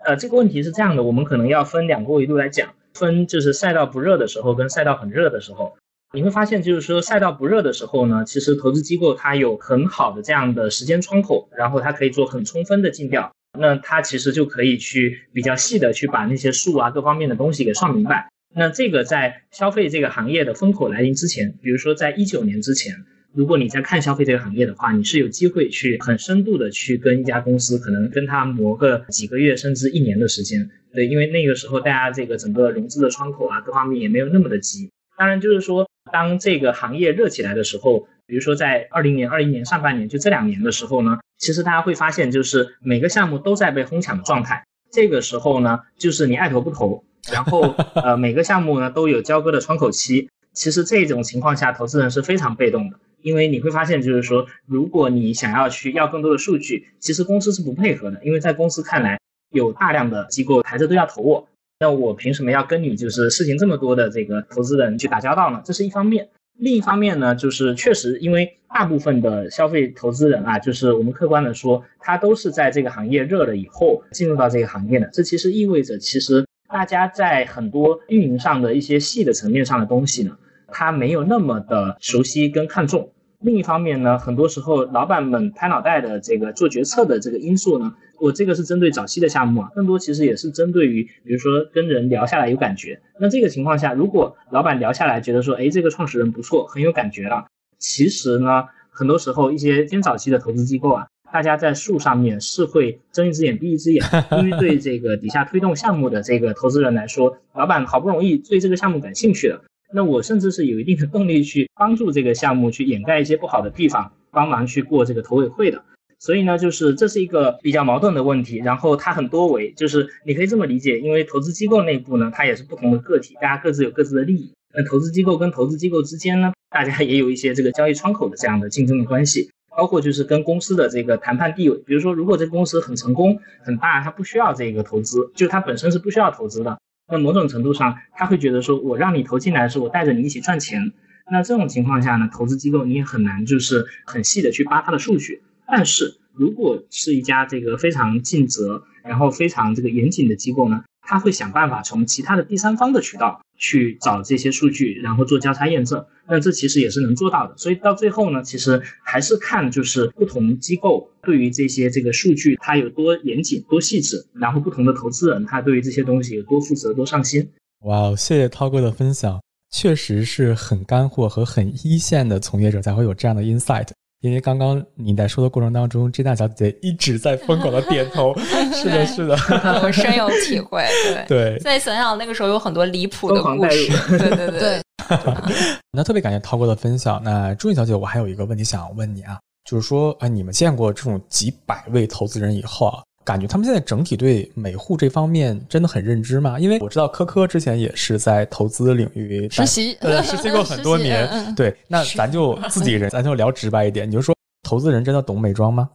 [0.05, 5.75] 呃，这个问题是这样的，我们可能要分两个维度来讲，分就是赛道不热的时候跟赛道很热的时候。
[6.13, 18.29] 你会发现，就是说赛道不热的时候呢，其实投资机构它有很好的这样的时间窗口，然后它可以做很充分的尽调，那它其实就可以去比较细的去把那些数啊各方面的东西给算明白。
[18.55, 22.95] 那这个在消费这个行业的风口来临之前，比如说在一九年之前。
[23.35, 30.69] 如果你在看消费这个行业的话，你是有机会去很深度的去跟一家公司，可能跟他磨个几个月甚至一年的时间。
[30.93, 34.89] 对，因为那个时候大家这个整个融资的窗口啊，各方面也没有那么的急。
[35.17, 44.63] 当然，就是说当这个行业热起来的时候，比如说在二零年、二一年上半年，就这两年的时候呢，其实大家会发现，就是每个项目都在被哄抢的状态。
[44.91, 50.29] 这个时候呢，就是你爱投不投，然后呃每个项目呢都有交割的窗口期。
[50.53, 52.97] 其实这种情况下，投资人是非常被动的。
[53.25, 58.23] 因为你会发现，就是说，如果你想要去要更多的数据，其实公司是不配合的。
[58.23, 59.19] 因为在公司看来，
[59.51, 61.47] 有大量的机构抬着都要投我，
[61.79, 65.59] 那我凭什么要跟你就是事情这么多的这个投资人去打交道呢？
[65.65, 66.29] 这是一方面。
[66.59, 75.09] 另一方面呢，就是确实，因为大部分的消费投资人啊，就是我们客观的说，他都是在这个行业热了以后进入到这个行业的。
[75.11, 83.09] 这其实意味着，其实大家在很多运营上的一些细的层面上的东西呢，他没有那么的熟悉跟看重。
[83.45, 92.99] 另一方面呢，很多时候老板们拍脑袋的这个做决策的这个因素呢，我这个是针对早期的项目啊，更多其实也是针对于，比如说跟人聊下来有感觉。
[93.19, 97.45] 那这个情况下，如果老板聊下来觉得说，哎，这个创始人不错，很有感觉了，
[97.77, 104.03] 其实呢，很多时候一些偏早期的投资机构啊，大家在树上面是会睁一只眼闭一只眼，
[104.41, 109.61] 因为对这个底下推动项目的这个投资人来说，老板好不容易对这个项目感兴趣了。
[109.95, 115.81] 那我甚至是有一定的动力去帮助这个项目去掩盖一些不好的地方，帮忙去过这个投委会的。
[116.19, 118.57] 所以呢，就是这是一个比较矛盾的问题。
[118.57, 124.51] 然后它很多维，就是你可以这么理解，因为投资机构内部呢，它也是不同的个体，大家各自有各自的利益。
[124.73, 131.77] 那投资机构跟投资机构之间呢，大家也有一些这个交易窗口的这样的竞争的关系，包括就是跟公司的这个谈判地位。
[131.85, 136.77] 比如说，如果这个公司很成功、很大，它不需要这个投资，就它本身是不需要投资的。
[137.07, 140.91] 那某种程度上，他会觉得说，我让你投进来的时候，我带着你一起赚钱。
[141.31, 145.41] 那这种情况下呢，投资机构你也很难就是很细的去扒他的数据。
[145.67, 156.05] 但是如果是一家这个非常尽责，然后非常这个严谨的机构呢，他会想办法从其他的第三方的渠道去找这些数据，然后做交叉验证。
[156.27, 157.55] 那这其实也是能做到的。
[157.57, 167.47] 所以到最后呢，其实还是看就是不同机构对于这些这个数据它有多严谨、多细致，然后不同的投资人他对于这些东西有多负责、多上心。
[167.81, 169.39] 哇哦，谢谢涛哥的分享，
[169.71, 173.89] 确实是很干货和很一线的从业者才会有这样的 insight。
[174.21, 178.33] 因为刚刚你在说的过程当中，这大小姐姐一直在疯狂的点头。
[178.73, 179.35] 是的，是的，
[179.83, 180.83] 我深有体会。
[181.03, 184.17] 对 对，现在想想那个时候有很多离谱的故事。
[184.17, 184.81] 对对对。
[185.91, 187.21] 那特别感谢涛哥的分享。
[187.23, 193.03] 那朱静小姐，我还有一个问题想要问你啊，就是说啊，你们见过这种几百位投资人以后啊？
[193.25, 196.59] 感觉他们现在整体对美护这方面真的很认知吗？
[196.59, 201.53] 因为我知道科科之前也是在投资领域实习，呃，实习过很多年。
[201.55, 205.89] 对，那咱就自己人， 咱就聊直白一点，你就说投资人真的懂美妆吗？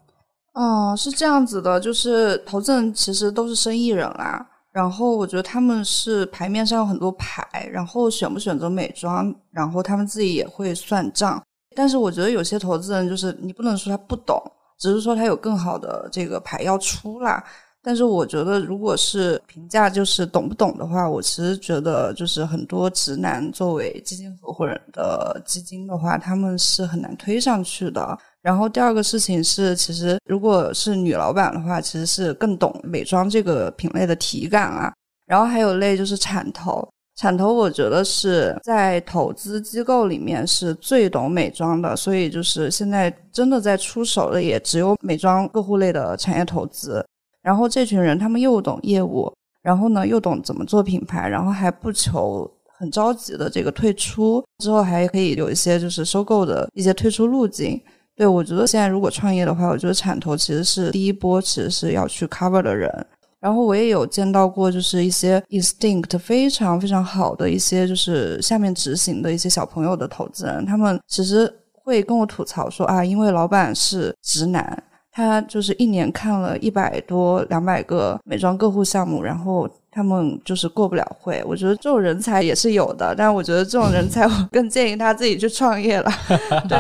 [0.55, 4.45] 哦，是这样子的，就是投资人其实都是生意人啦。
[4.73, 11.41] 然后我觉得他们是牌面上有很多牌，然后选不选择美妆，然后他们自己也会算账。
[11.77, 14.37] 但是我觉得有些投资人就是你不能说他不懂。
[14.81, 17.45] 只是说他有更好的这个牌要出啦，
[17.83, 28.19] 但是我觉得如果是评价就是懂不懂的话，我其实觉得就是很多直男作为基金合伙人的基金的话，他们是很难推上去的。
[28.43, 34.93] 然后第二个事情是，其实如果是女老板的话，其实是更懂美妆这个品类的体感啊。
[35.27, 36.89] 然后还有类就是产投。
[37.21, 47.05] 产投我觉得是在投资机构里面是最懂美妆的，所以就是现在真的在出手的也只有美妆客户类的产业投资。
[47.43, 49.31] 然后这群人他们又懂业务，
[49.63, 57.79] 然后呢又懂怎么做品牌，然后还不求很着急的这个退出，之后还可以有一些就是收购的一些退出路径。
[58.17, 63.07] 对我觉得现在如果创业的话，我觉得产投其实是第一波其实是要去 cover 的人。
[63.41, 71.51] 然后我也有见到过，就是一些 instinct 非常非常好的一些，就是下面执行的一些小朋友的投资人，他们其实
[71.83, 81.43] 会跟我吐槽说啊，因为老板是直男，他就是一年看了一百多两百个美妆客户项目，然后他们就是过不了会。
[81.47, 86.13] 我觉得这种人才也是有的，但我觉得这种人才我更建议他自己去创业了。
[86.69, 86.79] 对。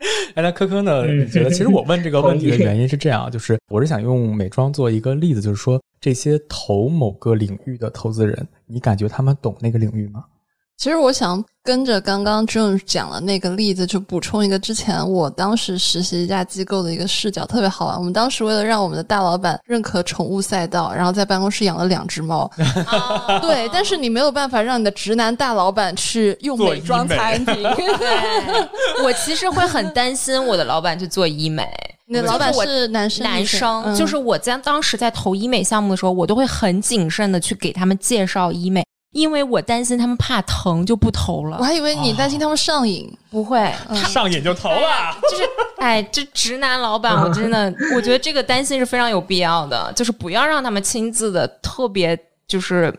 [0.34, 1.06] 哎，那科科呢？
[1.06, 10.24] 你觉得其实我问这个 问题的原因是这样，就是我是想用美妆做一个例子，就是说这些投某个领域的投资人，你感觉他们懂那个领域吗？
[10.80, 17.98] 其实我想跟着刚刚 June 讲了那个例子，就补充一个之前我当时实习一家机构的一个视角，特别好玩。
[17.98, 22.50] 我们当时为了让我们的大老板认可宠物赛道，然后在办公室养了两只猫。
[23.42, 27.62] 对，但是你没有办法让你的直男大老板去用美妆餐厅。
[29.04, 31.68] 我其实会很担心我的老板去做医美。
[32.08, 33.22] 你的老板是男生？
[33.22, 38.82] 男生，就是我在当时在投医美项目的时候，我都会很谨慎的去给他们介绍医美。
[39.12, 43.72] 因为我担心他们怕疼就不投了，我还以为你担心他们上瘾，不会，
[44.06, 45.16] 上瘾就投了。
[45.30, 45.42] 就是，
[45.78, 52.92] 哎，这直男老板，我真的，我觉得这个担心是非常有必要的，就是不要让他们亲自的特别，就是。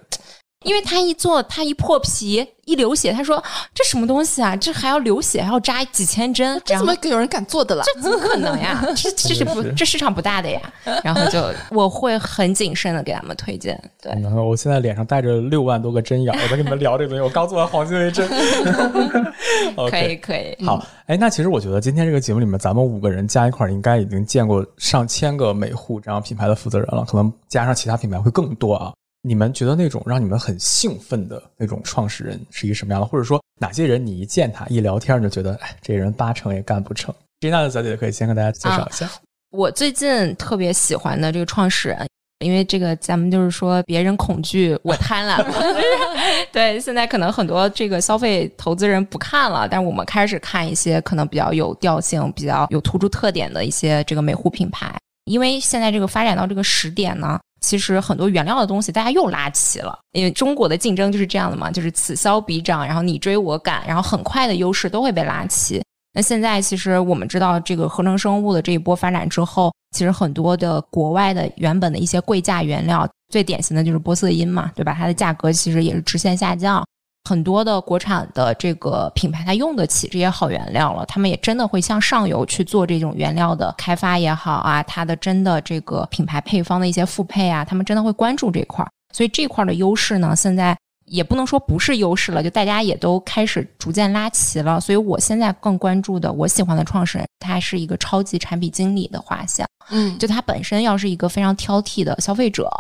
[0.63, 3.43] 因为他一做，他一破皮一流血，他说
[3.73, 4.55] 这什么东西啊？
[4.55, 6.61] 这还要流血，还要扎几千针？
[6.63, 7.83] 这怎么有人敢做的了？
[7.85, 8.79] 这怎么可能呀？
[8.95, 10.61] 这这是不这市场不大的呀。
[11.03, 13.81] 然后就 我会很谨慎的给他们推荐。
[14.01, 17.21] 对，然后我现在脸上带着六万多个针眼，我在跟你们聊这个东西。
[17.23, 18.29] 我刚做完黄金微针。
[19.89, 20.55] 可以可以。
[20.63, 28.93] 好，哎，那其实我觉得今天这个节目里面，咱们五个人加一块儿，应该已经见过上千个美护这样品牌的负责人了，可能加上其他品牌会更多啊。
[29.23, 33.05] 你们觉得那种让你们很兴奋的那种创始人是一个什么样的？
[33.05, 37.13] 或者说哪些人你一见他一聊天就觉得，哎，这人八成也干不成？
[37.39, 39.07] 吉娜的小姐姐可以先跟大家介绍一下。
[39.51, 42.07] 我最近特别喜欢的这个创始人，
[42.39, 45.45] 因为这个咱们就是说别人恐惧，我贪婪。
[46.51, 57.39] 对，现在可能很多这个消费投资人不看了，但是我们开始看一些可能比较有调性、比较有突出特点的一些这个美护品牌，因为现在这个发展到这个时点呢。
[57.61, 65.81] 其实很多原料的东西大家又拉齐了，因为中国的竞争就是这样的嘛，就是此消彼长，然后你追我赶，然后很快的优势都会被拉齐。
[66.13, 74.93] 那现在其实我们知道这个合成生物的这一波发展之后，其实很多的国外的原本的一些贵价原料，最典型的就是玻色因嘛，对吧？
[74.93, 76.83] 它的价格其实也是直线下降。
[77.29, 88.89] 很多的国产的这个品牌，它用得起这些好原料了，他们也真的会向上游去做这种原料的开发也好啊，它的真的这个品牌配方的一些复配啊，他们真的会关注这块儿。
[89.13, 94.79] 所以这块儿的优势呢，现在也不能说不是优势了，就大家也都开始逐渐拉齐了。
[94.79, 99.67] 所以我现在更关注的，我喜欢的创始人，他是一个超级产品经理的画像。
[99.89, 102.71] 嗯，就他本身要是一个非常挑剔的消费者，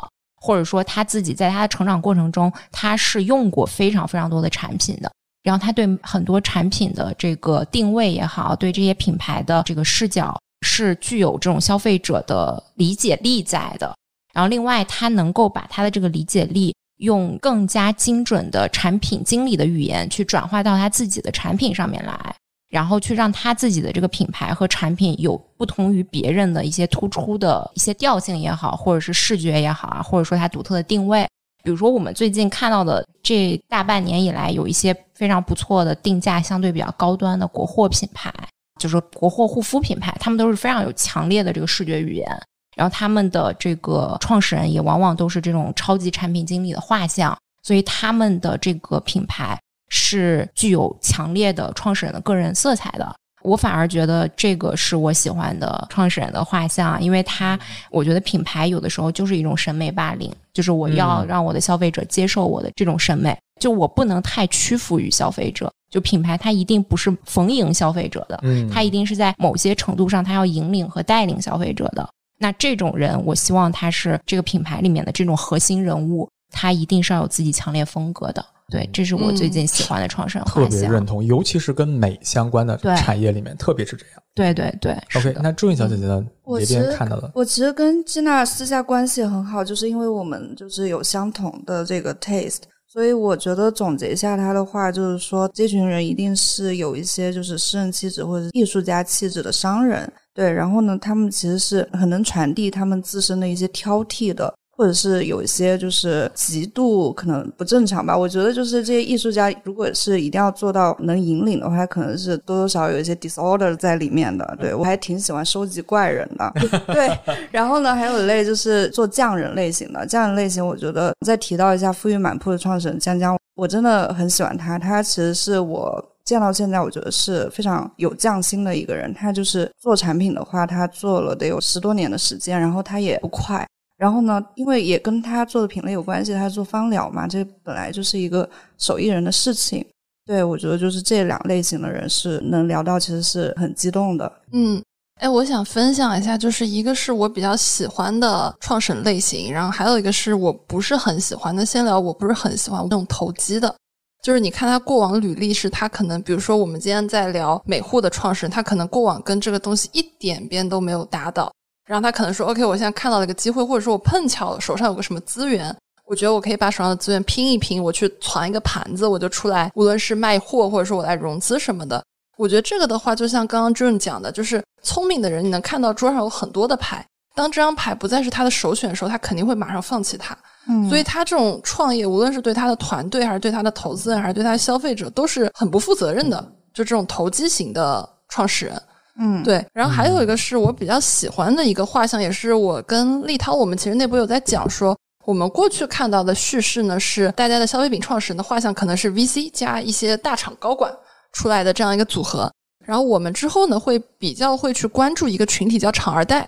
[0.41, 5.11] 或者说他自己在他的成长过程中，他是用过非常非常多的产品的。
[5.43, 13.95] 然后他对很多产品的这个定位也好，对这些品牌的这个视角是具有这种消费者的理解力在的。
[14.33, 22.35] 然后另外，他能够把他的这个理解力用更加精准的产品经理的语言去转化到他自己的产品上面来，
[22.71, 31.27] 然后去让他自己的这个品牌和产品有不同于别人的一些突出的一些调性也好，或者是视觉也好啊，或者说它独特的定位。
[31.63, 38.33] 比如说，我们最近看到的这大半年以来，有一些非常不错的定价相对比较高端的国货品牌，
[38.79, 42.27] 就是国货护肤品牌，他们都是非常有强烈的这个视觉语言。
[42.75, 49.59] 然后他们的这个创始人也往往都是这种超级产品经理的画像，所以他们的这个品牌
[49.91, 53.13] 是具有强烈的创始人的个人色彩的。
[53.43, 65.71] 我反而觉得这个是我喜欢的创始人的画像，因为他我觉得品牌有的时候就是一种审美霸凌，就是我要让我的消费者接受我的这种审美，就我不能太屈服于消费者。
[65.89, 72.07] 就品牌它一定不是逢迎消费者的，嗯，它一定是在某些程度上它要引领和带领消费者的。
[72.37, 78.45] 那这种人，我希望他是这个品牌里面的这种核心人物，他一定是要有自己强烈风格的。
[78.71, 80.87] 对，这是我最近喜欢的创始人画特别。
[80.87, 84.23] 认同，尤其是跟美相关的产业里面，特别是这样。
[84.33, 84.93] 对对对。
[85.15, 86.23] OK，那朱韵小姐姐呢？
[86.25, 104.53] 这我其实边看到了，我其实跟吉娜私下关系很好，就是因为我们就是有相同的这个 taste，所以我觉得总结一下她的话，就是说这群人一定是有一些就是诗人气质或者艺术家气质的商人，对，然后呢，他们其实是很能传递他们自身的一些挑剔的。
[104.81, 114.57] 或者是有一些就是极度可能不正常吧，我觉得就是这些艺术家，如果是一定要做到能引领的话，可能是多多少少有一些 disorder 在里面的。
[114.59, 116.51] 对我还挺喜欢收集怪人的，
[116.91, 117.15] 对。
[117.51, 126.03] 然后呢，还有一类就是做匠人类型的，匠人类型，我觉得再提到一下富裕满铺的创始人江江，我真的很喜欢他，他其实是我。
[126.23, 129.11] 见到现在，我觉得是非常有匠心的一个人。
[129.13, 133.67] 他就是做产品的话，他做了得有十多年的时间，然后他也不快。
[134.01, 139.85] 然后呢，因为也跟他做的品类有关系，他做芳疗嘛，这本来就是一个手艺人的事情。
[140.25, 144.31] 对我觉得就是这两类型的人是能聊到，其实是很激动的。
[144.53, 144.81] 嗯，
[145.19, 151.63] 哎，我想分享一下，就是一个是我比较喜欢的创始人类型，然后还有一个是我不是很喜欢的。
[151.63, 153.75] 先聊我不是很喜欢那种投机的，
[154.23, 161.51] 就是你看他过往履历是，他可能比如说我们今天在聊美户的创始人，他可能过往跟这个东西一点边都没有搭到。
[161.85, 172.03] 然后他可能说：“OK，我现在看到了一个机会，或者说我碰巧手上有个什么资源，我觉得我可以把手上的资源拼一拼，我去攒一个盘子，我就出来，无论是卖货或者说我来融资什么的。
[172.37, 180.37] 我觉得这个的话，就像刚刚 June 讲的，就是聪明的人，你能看到桌上有很多的牌，当这张牌不再是他的首选的时候，他肯定会马上放弃它。
[180.67, 186.39] 嗯所以他这种创业，无论是对他的团队，还是对他的投资人，还是对他的消费者，都是很不负责任的，
[186.73, 188.81] 就这种投机型的创始人。”
[189.17, 200.91] 嗯，对，然后还有一个是我比较喜欢的一个画像，也是我跟立涛，我们其实内部有在讲说，我们过去看到的叙事呢，是大家的消费品创始人的画像可能是 VC 加一些大厂高管
[201.33, 202.51] 出来的这样一个组合，
[202.85, 206.47] 然后我们之后呢会比较会去关注一个群体叫厂二代，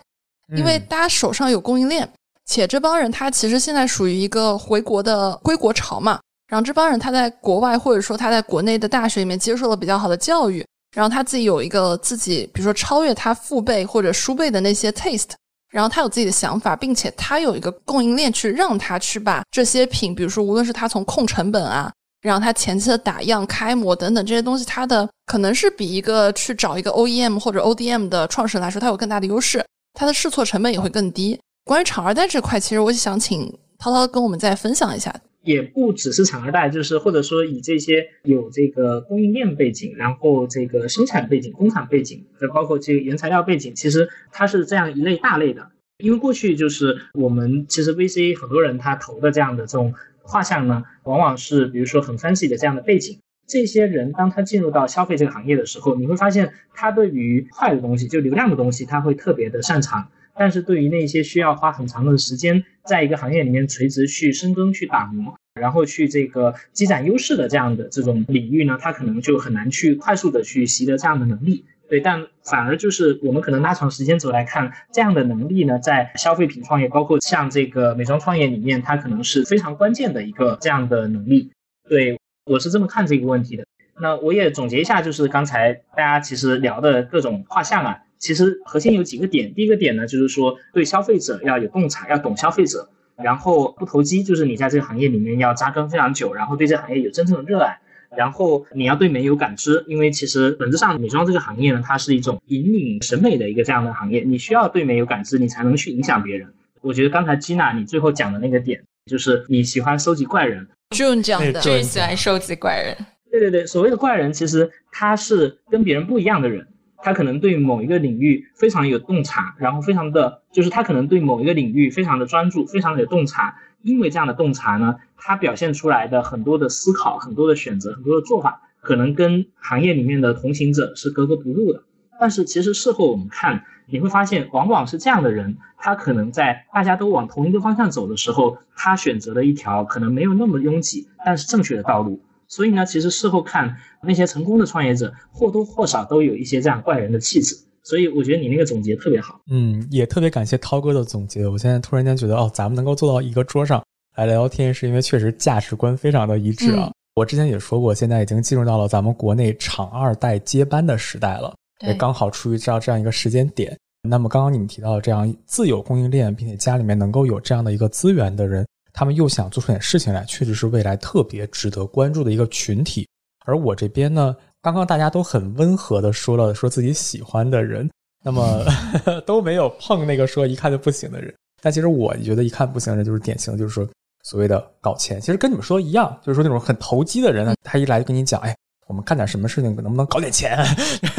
[0.56, 2.10] 因为大家手上有供应链，
[2.46, 10.66] 且这帮人他其实现在属于一个回国的归国潮嘛，然后这帮人他在国外或者说他在国内的大学里面接受了比较好的教育。
[10.94, 15.32] 然后他自己有一个自己，比如说超越他父辈或者叔辈的那些 taste，
[15.72, 31.40] 然后他有自己的想法，并且他有一个供应链去让他去把这些品，比如说无论是他从控成本啊，然后他前期的打样、开模等等这些东西，他的可能是比一个去找一个 OEM 或者 ODM 的创始人来说，他有更大的优势，他的试错成本也会更低。
[31.66, 35.12] 关于厂二代这块，其实我想请涛涛跟我们再分享一下。
[35.44, 45.70] 也不只是厂二代，就是或者说以这些有这个供应链背景，然后这个生产背景、工厂背景，包括这个原材料背景，其实它是这样一类大类的。
[45.98, 53.20] 因为过去就是我们其实 VC 很多人他投的这样的这种画像呢，往往是比如说很 fancy 的这样的背景。
[53.46, 60.08] 这些人当他进入到消费这个行业的时候，你会发现他对于快的东西，就流量的东西，他会特别的擅长。
[60.38, 71.66] 但是对于那些需要花很长的时间，在一个行业里面垂直去深耕、去打磨，然后去这个积攒优势的这样的这种领域呢，他可能就很难去快速的去习得这样的能力。
[71.90, 81.52] 对，但反而就是我们可能拉长时间轴来看，这样的能力呢，在消费品创业，包括像这个美妆创业里面，它可能是非常关键的一个这样的能力。
[81.88, 83.66] 对，我是这么看这个问题的。
[84.02, 89.54] 那我也总结一下，就是刚才大家其实聊的各种画像啊，其实核心有几个点。
[89.54, 97.82] 第一个点呢，就是说对消费者要有洞察，要懂消费者，然后不投机，就是你在这个行业里面要扎根非常久，然后对这个行业有真正的热爱，
[98.16, 106.48] 然后你要对美有感知，因为其实本质上美妆这个行业呢，它是一种引领审美的一个这样的行业，你需要对美有感知，你才能去影响别人。
[106.80, 112.96] 我觉得刚才吉娜你最后讲的那个点，就是你喜欢收集怪人，June 讲的，最喜欢收集怪人。
[113.30, 116.66] 对对对，所谓的怪人，其实他是跟别人不一样的人，
[117.04, 123.56] 他可能对某一个领域非常有洞察，然后非常的，就是他可能对某一个领域非常的专注，非常的有洞察。
[123.82, 131.84] 因为这样的洞察呢，他表现出来的很多的思考、很多的选择、很多的做法，可能跟行业里面的同行者是格格不入的。
[132.18, 142.22] 但是其实事后我们看，你会发现，往往是这样的人，他可能在大家都往同一个方向走的时候，他选择了一条可能没有那么拥挤，但是正确的道路。
[142.48, 147.56] 所以呢，其实事后看那些成功的创业者，或多或少都有一些这样怪人的气质。
[147.84, 149.42] 所以我觉得你那个总结特别好。
[149.52, 151.46] 嗯，也特别感谢涛哥的总结。
[151.46, 153.84] 我现在突然间觉得，哦，咱们能够坐到一个桌上
[154.16, 156.92] 来聊天，是因为确实价值观非常的一致啊。
[157.16, 161.54] 我之前也说过，现在已经进入到了咱们国内厂二代接班的时代了，
[161.86, 163.78] 也刚好处于这样这样一个时间点。
[164.02, 168.66] 那么刚刚你们提到这样自有供应链，并且家里面能够有这样的一个资源的人。
[168.94, 173.08] 他们又想做出点事情来，确实是未来特别值得关注的一个群体。
[173.46, 177.90] 而我这边呢，刚刚大家都很温和的说了说自己喜欢的人，
[178.24, 178.64] 那么
[179.26, 181.34] 都没有碰那个说一看就不行的人。
[181.62, 183.86] 但其实我觉得一看不行的人就是典型，就是说
[184.24, 185.20] 所谓的搞钱。
[185.20, 188.56] 其实跟你们说一样，就是说那种很投机的人呢，他一来就跟你讲，哎。
[188.88, 190.58] 我们干点什么事情，能不能搞点钱？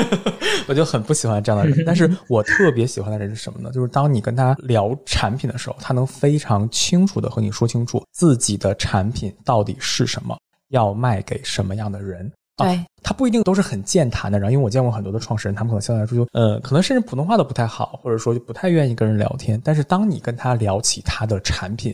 [0.69, 1.85] 我就很不喜欢这样的人。
[1.85, 3.71] 但是我特别喜欢的人是什么呢？
[3.73, 10.37] 就是当你跟他聊产品的时候，他能非常清楚的和你说清楚自己的产品到底是什么，
[10.71, 12.31] 要卖给什么样的人。
[12.57, 19.61] 对他不一定都是很健谈的人，因为我见过很多的创始人，他们可能相对来说就呃，可能甚至普通话都不太好，或者说就不太愿意跟人聊天。
[19.65, 21.93] 但是当你跟他聊起他的产品，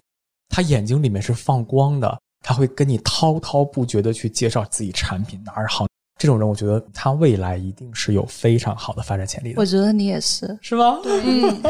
[0.51, 2.21] 他眼睛里面是放光的。
[2.43, 5.87] 他会跟你滔滔不绝的去介绍自己产品哪儿好，
[6.19, 9.61] 这种人我觉得他未来一定是有非常好的发展潜力的。
[9.61, 10.99] 我觉得你也是，是吗？
[11.05, 11.63] 嗯，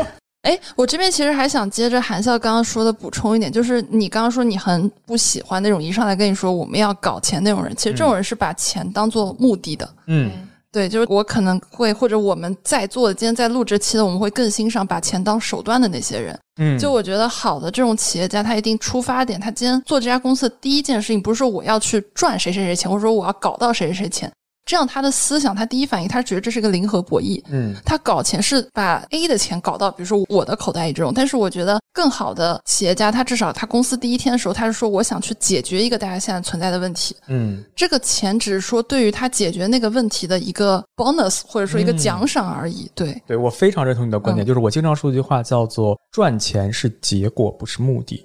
[0.42, 9.88] 哎，我这边其实还想接着韩笑刚刚说的补充一点，就是你刚刚说你很不喜欢那种一上来跟你说我们要搞钱那种人，其实这种人是把钱当做目的的。
[10.06, 10.30] 嗯。
[10.72, 16.38] 对，就是我可能会，或者我们在座的今天在录制期的，我们会更欣赏把钱当手段的那些人。
[16.60, 24.30] 嗯，就我觉得好的这种企业家，他一定出发点，他今天做这家公司的第一件事情，不是说我要去赚谁谁谁钱，或者说我要搞到谁谁谁钱。
[24.70, 27.42] 这样他的思想，他第一反应，他觉得这是个零和博弈。
[27.50, 31.12] 嗯，他搞钱是把 A 的钱搞到，比如说我的口袋里这种。
[31.12, 37.16] 但是我觉得更好的企业家，他至少他公司第一天的时候，他是说我想去解决一个大家现在存在的问题。
[37.26, 42.88] 嗯，这个钱只是说对于他解决那个问题的一个 bonus，或者说一个奖赏而已。
[42.94, 48.24] 对，对我非常认同你的观点，就是我经常说一句话叫做赚钱是结果，不是目的。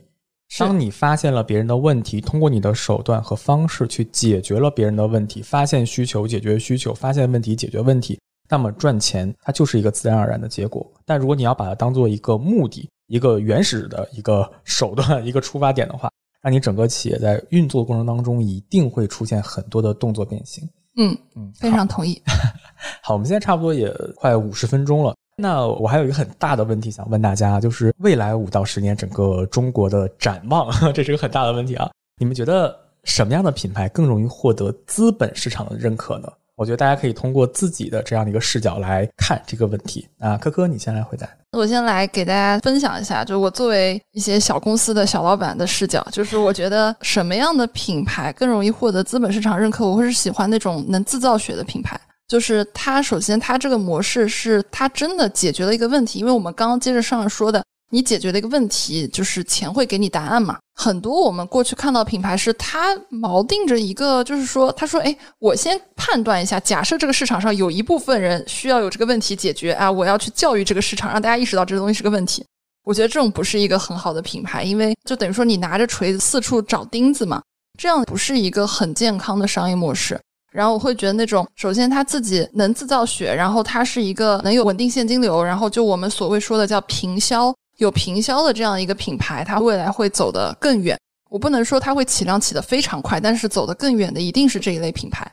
[0.58, 10.90] 当你发现了别人的问题，通过你的手段和方式去解决了别人的问题，发现需求，解决需求，发现问题，解决问题，那么赚钱它就是一个自然而然的结果。
[11.06, 16.10] 但如果你要把它当做一个目的，一个原始的一个手段，一个出发点的话，
[16.42, 20.64] 那你整个企业在运作过程当中一定会出现很多的动作变形。
[20.98, 22.22] 嗯嗯，非常同意。
[23.04, 25.14] 好，我们现在差不多也快五十分钟了。
[25.38, 31.90] 那我还有一个很大的问题想问大家，就是未来五到十年整个中国的展望， 这是个很大的问题啊！
[32.18, 32.74] 你们觉得
[33.04, 36.32] 什么样的品牌更容易获得资本市场的认可呢？
[36.56, 40.08] 我觉得大家可以通过自己的这样的一个视角来看这个问题。
[40.20, 41.28] 啊，科科，你先来回答。
[41.52, 49.86] 我先来给大家分享一下，就我作为一些小公司的小老板的视角，就是我觉得什么样的品牌更容易获得资本市场认可？
[49.86, 52.00] 我会是喜欢那种能自造血的品牌。
[52.28, 60.58] 就是它，首先它这个模式是它真的解决了一个问题，因为我们刚刚接着上面说的，你解决了一个问题，就是钱会给你答案嘛。
[60.74, 72.44] 很多我们过去看到品牌是它锚定着一个，就是说，他说，哎，我先判断一下，假设这个市场上有一部分人需要有这个问题解决啊，我要去教育这个市场，让大家意识到这个东西是个问题。
[72.84, 77.42] 我觉得这种不是一个很好的品牌，因为就等于说你拿着锤子四处找钉子嘛，
[77.80, 80.20] 这样不是一个很健康的商业模式。
[80.56, 90.98] 然后我会觉得那种，首先他自己能制造血，然后它是一个能有稳定现金流，然后就我们所谓说的叫平销，有平销的这样一个品牌，它未来会走得更远。
[91.30, 95.30] 我不能说它会起量起得非常快，但是走得更远的一定是这一类品牌。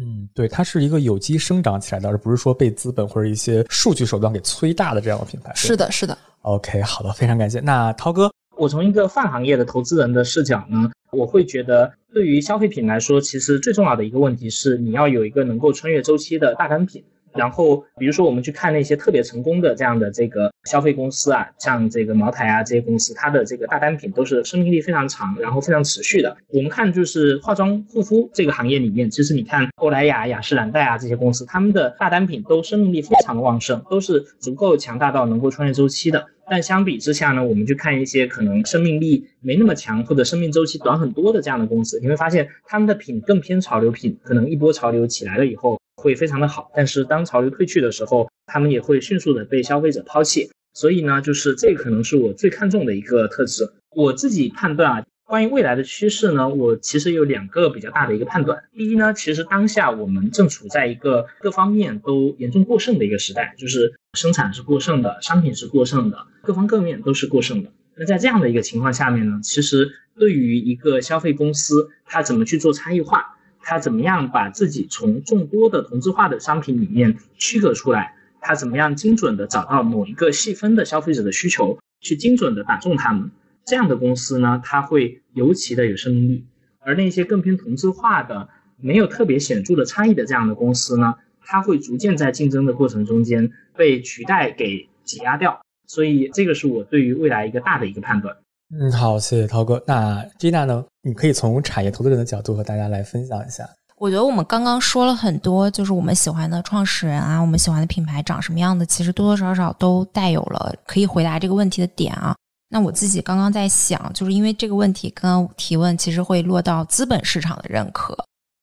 [0.00, 5.52] 嗯，对，它是一个有机生长起来的，而不是说被资本或者一些数据手段给催大的这样的品牌。
[5.54, 6.16] 是的，是的。
[6.42, 7.60] OK，好的，非常感谢。
[7.60, 8.30] 那涛哥。
[8.56, 17.04] 我从一个泛行业的投资人的视角呢，我会觉得对于消费品来说，其实最重要的一个问题是你要有一个能够穿越周期的大单品。
[17.34, 26.34] 然后，比如说我们去看那些特别成功的这样的这个消费公司啊，像这个茅台啊这些公司，它的这个大单品都是生命力非常长，然后非常持续的。
[26.48, 36.26] 我们看就是化妆护肤这个行业里面，其实你看欧莱雅、雅诗兰黛啊这些公司，他们的大单品都生命力非常的旺盛，都是足够强大到能够穿越周期的。
[36.50, 45.78] 但相比之下呢，我们去看一些可能生命力没那么强或者生命周期短很多的这样的公司，你会发现他们的品更偏潮流品，可能一波潮流起来了以后。
[46.00, 50.48] 会非常的好，但是当潮流退去的时候，他们也会迅速的被消费者抛弃。
[50.72, 53.68] 所以呢，就是这可能是我最看重的一个特质。
[53.96, 58.62] 我自己判断啊，关于未来的趋势呢，我其实有两个比较大的一个判断。
[58.76, 66.18] 第一呢，其实当下我们正处在一个各方面都严重过剩的一个时代，就是生产是过剩的，商品是过剩的，
[66.48, 67.70] 各方各面都是过剩的。
[67.94, 73.36] 那在这样的一个情况下面呢，其实对于一个消费公司，它怎么去做差异化？
[73.60, 78.14] 它怎么样把自己从众多的同质化的商品里面区隔出来？
[78.40, 83.30] 它怎么样精准的找到某一个细分的消费者的需求，去精准的打中他们？
[83.66, 86.46] 这样的公司呢，它会尤其的有生命力。
[86.78, 88.48] 而那些更偏同质化的、
[88.80, 95.60] 没有特别显著的差异的这样的公司呢，它会逐渐在竞争的过程中间被取代给挤压掉。
[95.88, 98.32] 所以这个是我对于未来一个大的一个判断。
[98.78, 99.82] 嗯，好，谢谢涛哥。
[99.86, 100.84] 那 Gina 呢？
[101.02, 103.68] 你可以从产业投资人的角度和大家来分享一下。
[103.96, 112.36] 我觉得我们刚刚说了很多，就是我们喜欢的创始人啊，我们喜欢的品牌长什么样的，其实多多少少都带有了可以回答这个问题的点啊。
[112.68, 118.14] 那我自己刚刚在想，就是因为这个问题刚刚提问，其实会落到资本市场的认可。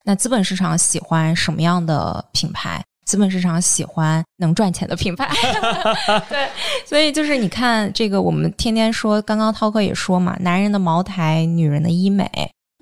[0.05, 2.81] 那资本市场喜欢什么样的品牌？
[3.05, 5.29] 资本市场喜欢能赚钱的品牌，
[6.27, 6.49] 对，
[6.85, 12.29] 所以就是你看这个，我们天天说，刚刚涛哥也说嘛，男人的茅台，女人的医美，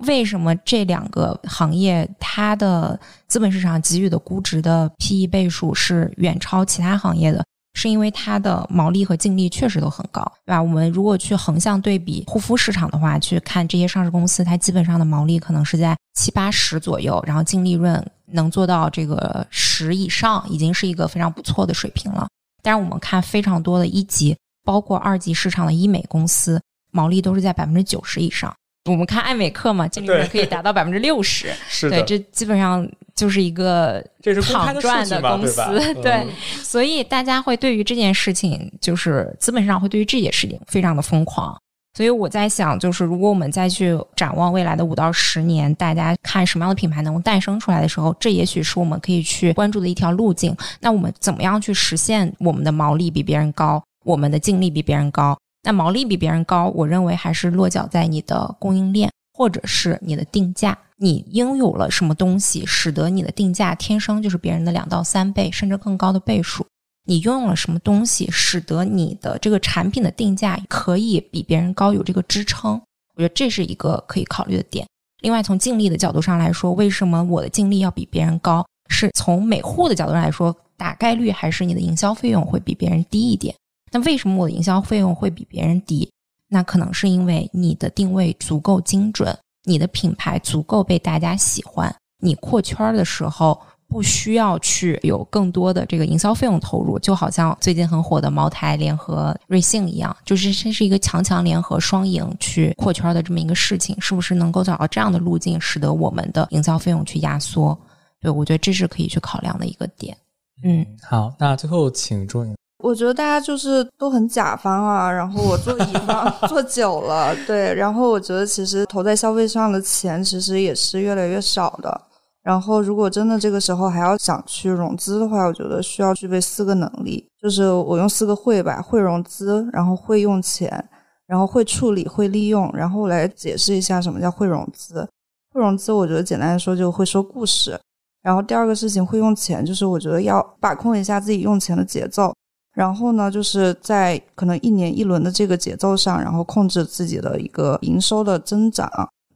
[0.08, 7.44] 为什么这两个行业它的资本市场给予的估值的 P/E 倍数是远超其他行业的？
[7.76, 10.62] 是因为它的毛利和净利确实都很高，对吧？
[10.62, 22.28] 我们如果去横向对比护肤市场的话，去看这些上市公司，它基本上的毛利可能是在七八十左右，然后净利润能做到这个十以上，已经是一个非常不错的水平了。
[22.62, 26.62] 但是我们看非常多的一级，包括二级市场的医美公司，
[26.92, 28.54] 毛利都是在百分之九十以上。
[28.90, 31.54] 我们看爱美客嘛，净利润可以达到百分之六十，
[31.90, 35.62] 对，这基本上就是一个这是躺赚的公司，
[36.02, 36.28] 对，
[36.62, 41.58] 所以大家会对于这件事情，就是资本市场会对于这件事情非常的疯狂。
[41.96, 50.56] 所以我在想，就是如果我们再去展望未来的五到十年，大家看什么样的品牌能够诞生出来的时候，这也许是我们可以去关注的一条路径。
[50.80, 55.38] 那我们怎么样去实现我们的毛利比别人高，我们的净利比别人高？
[55.62, 60.78] 那毛利比别人高，我认为还是落脚在你的供应链，或者是你的定价。
[60.98, 66.66] 你拥有了什么东西，使得你的定价天生就是别人的两到三倍，甚至更高的倍数？
[67.06, 72.74] 你拥有了什么东西，使得你的这个产品的定价可以比别人高，有这个支撑？
[73.16, 74.88] 我觉得这是一个可以考虑的点。
[75.22, 78.66] 另外，从净利的角度上来说，为什么我的净利要比别人高？
[78.90, 83.56] 是从每户的角度来说，大概率还是你的营销费用会比别人低一点。
[83.92, 86.10] 那为什么我的营销费用会比别人低？
[86.50, 93.60] 那可能是因为你的定位足够精准，你的品牌足够被大家喜欢，你扩圈的时候
[93.94, 107.78] 不需要去有更多的这个营销费用投入，就好像最近很火的茅台联合瑞幸一样，就是这是一个强强联合双赢去扩圈的这么一个事情，是不是能够找到这样的路径，使得我们的营销费用去压缩？
[108.20, 110.18] 对，我觉得这是可以去考量的一个点。
[110.64, 112.56] 嗯，好，那最后请朱颖。
[112.80, 122.02] 我觉得大家就是都很甲方啊，然后我做乙方做久了，对，然后我觉得其实投在消费上的钱其实也是越来越少的。
[122.44, 130.90] 然后如果真的这个时候还要想去融资的话，我觉得需要具备四个能力，就是我用四个会吧：会融资，然后会用钱，
[131.26, 132.70] 然后会处理，会利用。
[132.74, 135.08] 然后来解释一下什么叫会融资。
[135.54, 137.80] 会融资，我觉得简单来说就会说故事。
[138.22, 142.34] 然后第二个事情会用钱，就是我觉得要把控一下自己用钱的节奏。
[142.74, 148.90] 然后呢，就是在可能一年一轮的这个节奏上，然后控制自己的一个营收的增长，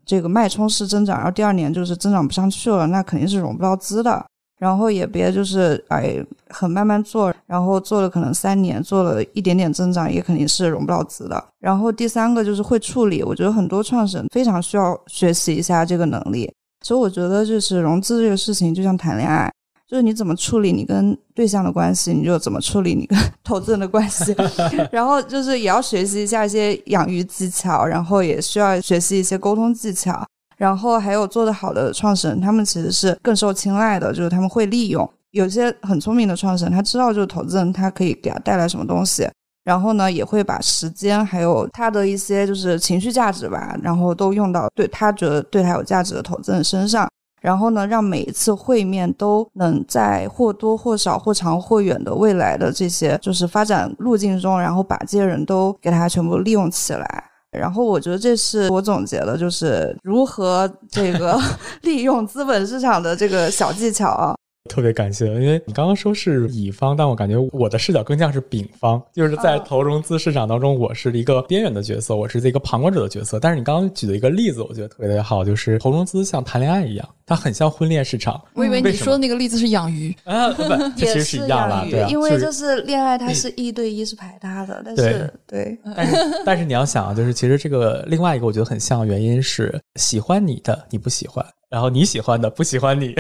[0.08, 1.18] 这个脉冲式增长。
[1.18, 4.26] 然后第二年就是增长不上去了，那肯定是融不到资的。
[4.60, 6.16] 然后也别就是哎，
[6.50, 11.46] 很慢慢做，然后做了可能三年，做了一点点增长，也肯定是融不到资的。
[11.60, 16.52] 然后第三个就是会处理，我觉得很多创始人非常需要学习一下这个能力。
[16.84, 19.52] 所以我觉得就是融资这个事情就像谈恋爱。
[19.88, 24.36] 就是你怎么处理你跟对象的关系，你就怎么处理你跟 投资人的关系。
[24.92, 30.26] 然后就是也要学习一下一些养鱼技巧，然后也需要学习一些沟通技巧。
[30.58, 39.30] 然后还有做得好的创始人，他们其实是更受青睐的，就是他们会利用有些很聪明的创始人，他知道就是投资人他可以给他带来什么东西，
[39.64, 47.08] 然后呢也会把时间还有他的一些就是情绪价值吧，然后都用到对他觉得对他有价值的投资人身上，
[47.48, 57.24] 然后呢让每一次会面都能在或多或少或长或远的未来的这些就是发展路径中，然后把这些人都给他全部利用起来。
[57.52, 61.40] 然后我觉得这是我总结的，就是如何这个
[61.84, 64.36] 利用资本市场的这个小技巧啊。
[64.68, 73.40] 特别感谢，因为你刚刚说是乙方，但我感觉我的视角更像是丙方，就是在投融资市场当中，我是一个边缘的角色，我是一个旁观者的角色。
[73.40, 78.40] 但是你刚刚举的一个例子，我觉得特别的好，就是投融资像谈恋爱一样，它很像婚恋市场。
[78.54, 80.64] 我以为你说的那个例子是养鱼啊，不，
[80.96, 86.16] 这其实是一样的，对，因为就是恋爱它是一对一是排他的，但是对， 但是
[86.46, 93.16] 但是你要想，就是其实这个另外一个我觉得很像，原因是喜欢你的你不喜欢，然后你喜欢的不喜欢你。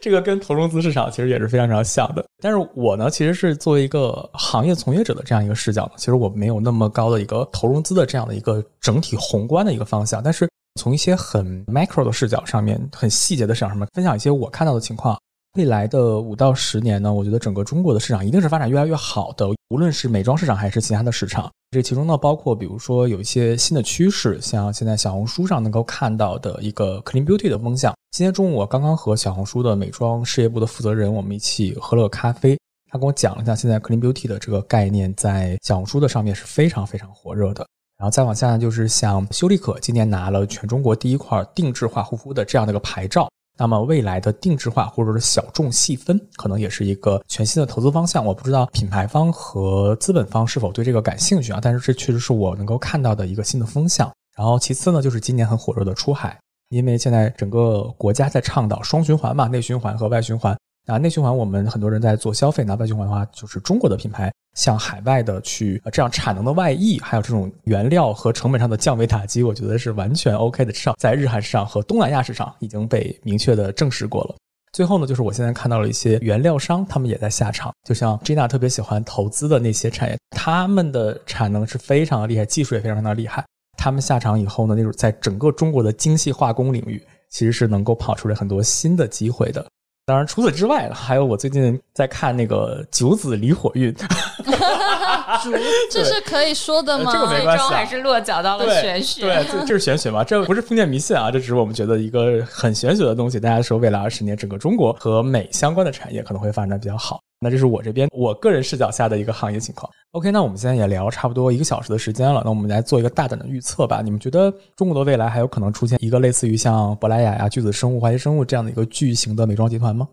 [0.00, 10.48] 这个跟投融资市场其实也是非常非常像的，但是我呢，其实是作为一个行业从业者的这样一个视角，其实我没有那么高的一个投融资的这样的一个整体宏观的一个方向，但是
[10.80, 15.18] 从一些很 macro 的视角上面，很细节的市场上面分享一些我看到的情况。
[15.54, 21.50] 未来的五到十年呢，我觉得整个中国的市场一定是发展越来越好的，无论是美妆市场还是其他的市场。
[21.72, 27.92] 这其中呢，包括比如说有一些新的趋势，像现在小红书上能够看到的一个 clean beauty 的风向。
[28.12, 32.56] 今天中午我刚刚和小红书的美妆事业部的负责人，我们一起喝了咖啡，
[32.88, 37.66] 他跟我讲了一下现在 clean beauty 的这个概念在小红书的上面是非常非常火热的。
[37.98, 43.28] 然后再往下呢，就是像修丽可今年拿了全中国第一块定制化护肤的这样的一个牌照。
[43.60, 48.24] 那么未来的定制化或者是小众细分，可能也是一个全新的投资方向。
[48.24, 51.60] 我不知道品牌方和资本方是否对这个感兴趣啊？
[51.62, 54.10] 但是这确实是我能够看到的一个新的风向。
[54.34, 56.40] 然后其次呢，就是今年很火热的出海，
[56.70, 60.56] 因为现在整个国家在倡导双循环嘛，内循环和外循环。
[60.86, 70.72] 啊，内循环我们很多人在做消费，那外循环的话，就是中国的品牌向海外的去这样产能的外溢，还有这种原料和成本上的降维打击，我觉得是完全 OK 的。
[70.72, 74.34] 至少在日韩市场和东南亚市场已经被明确的证实过了。
[74.72, 83.44] 最后呢，就是我现在看到了一些原料商，他们也在下场，就像 Gina 特别喜欢投资的那些产业，他们的产能是非常的厉害，技术也非常的厉害。
[83.76, 89.64] 他们下场以后呢，那种在整个中国的精细化工领域，其实是能够跑出来很多新的机会的。
[90.10, 93.94] 当然，除此之外，还有我最近在看那个九子离火运，
[95.88, 97.12] 这是可以说的吗？
[97.12, 99.20] 这个没关系，还是落脚到了玄学。
[99.20, 100.24] 对，这这是玄学嘛？
[100.24, 103.38] 这不是封建迷信啊，这只是我们觉得一个很玄学的东西。
[103.38, 107.20] 大家说，未来二十年，整个中国和美相关的产业可能会发展比较好。
[107.42, 109.90] 那这是我这边我个人视角下的一个行业情况。
[110.10, 114.02] OK，那我们现在也聊差不多一个小时的时间了，那我们来做一个大胆的预测吧。
[114.02, 120.06] 你们觉得中国的未来还有可能出现一个类似于像珀莱雅呀、巨子生物、华熙生物这样的一个巨型的美妆集团吗？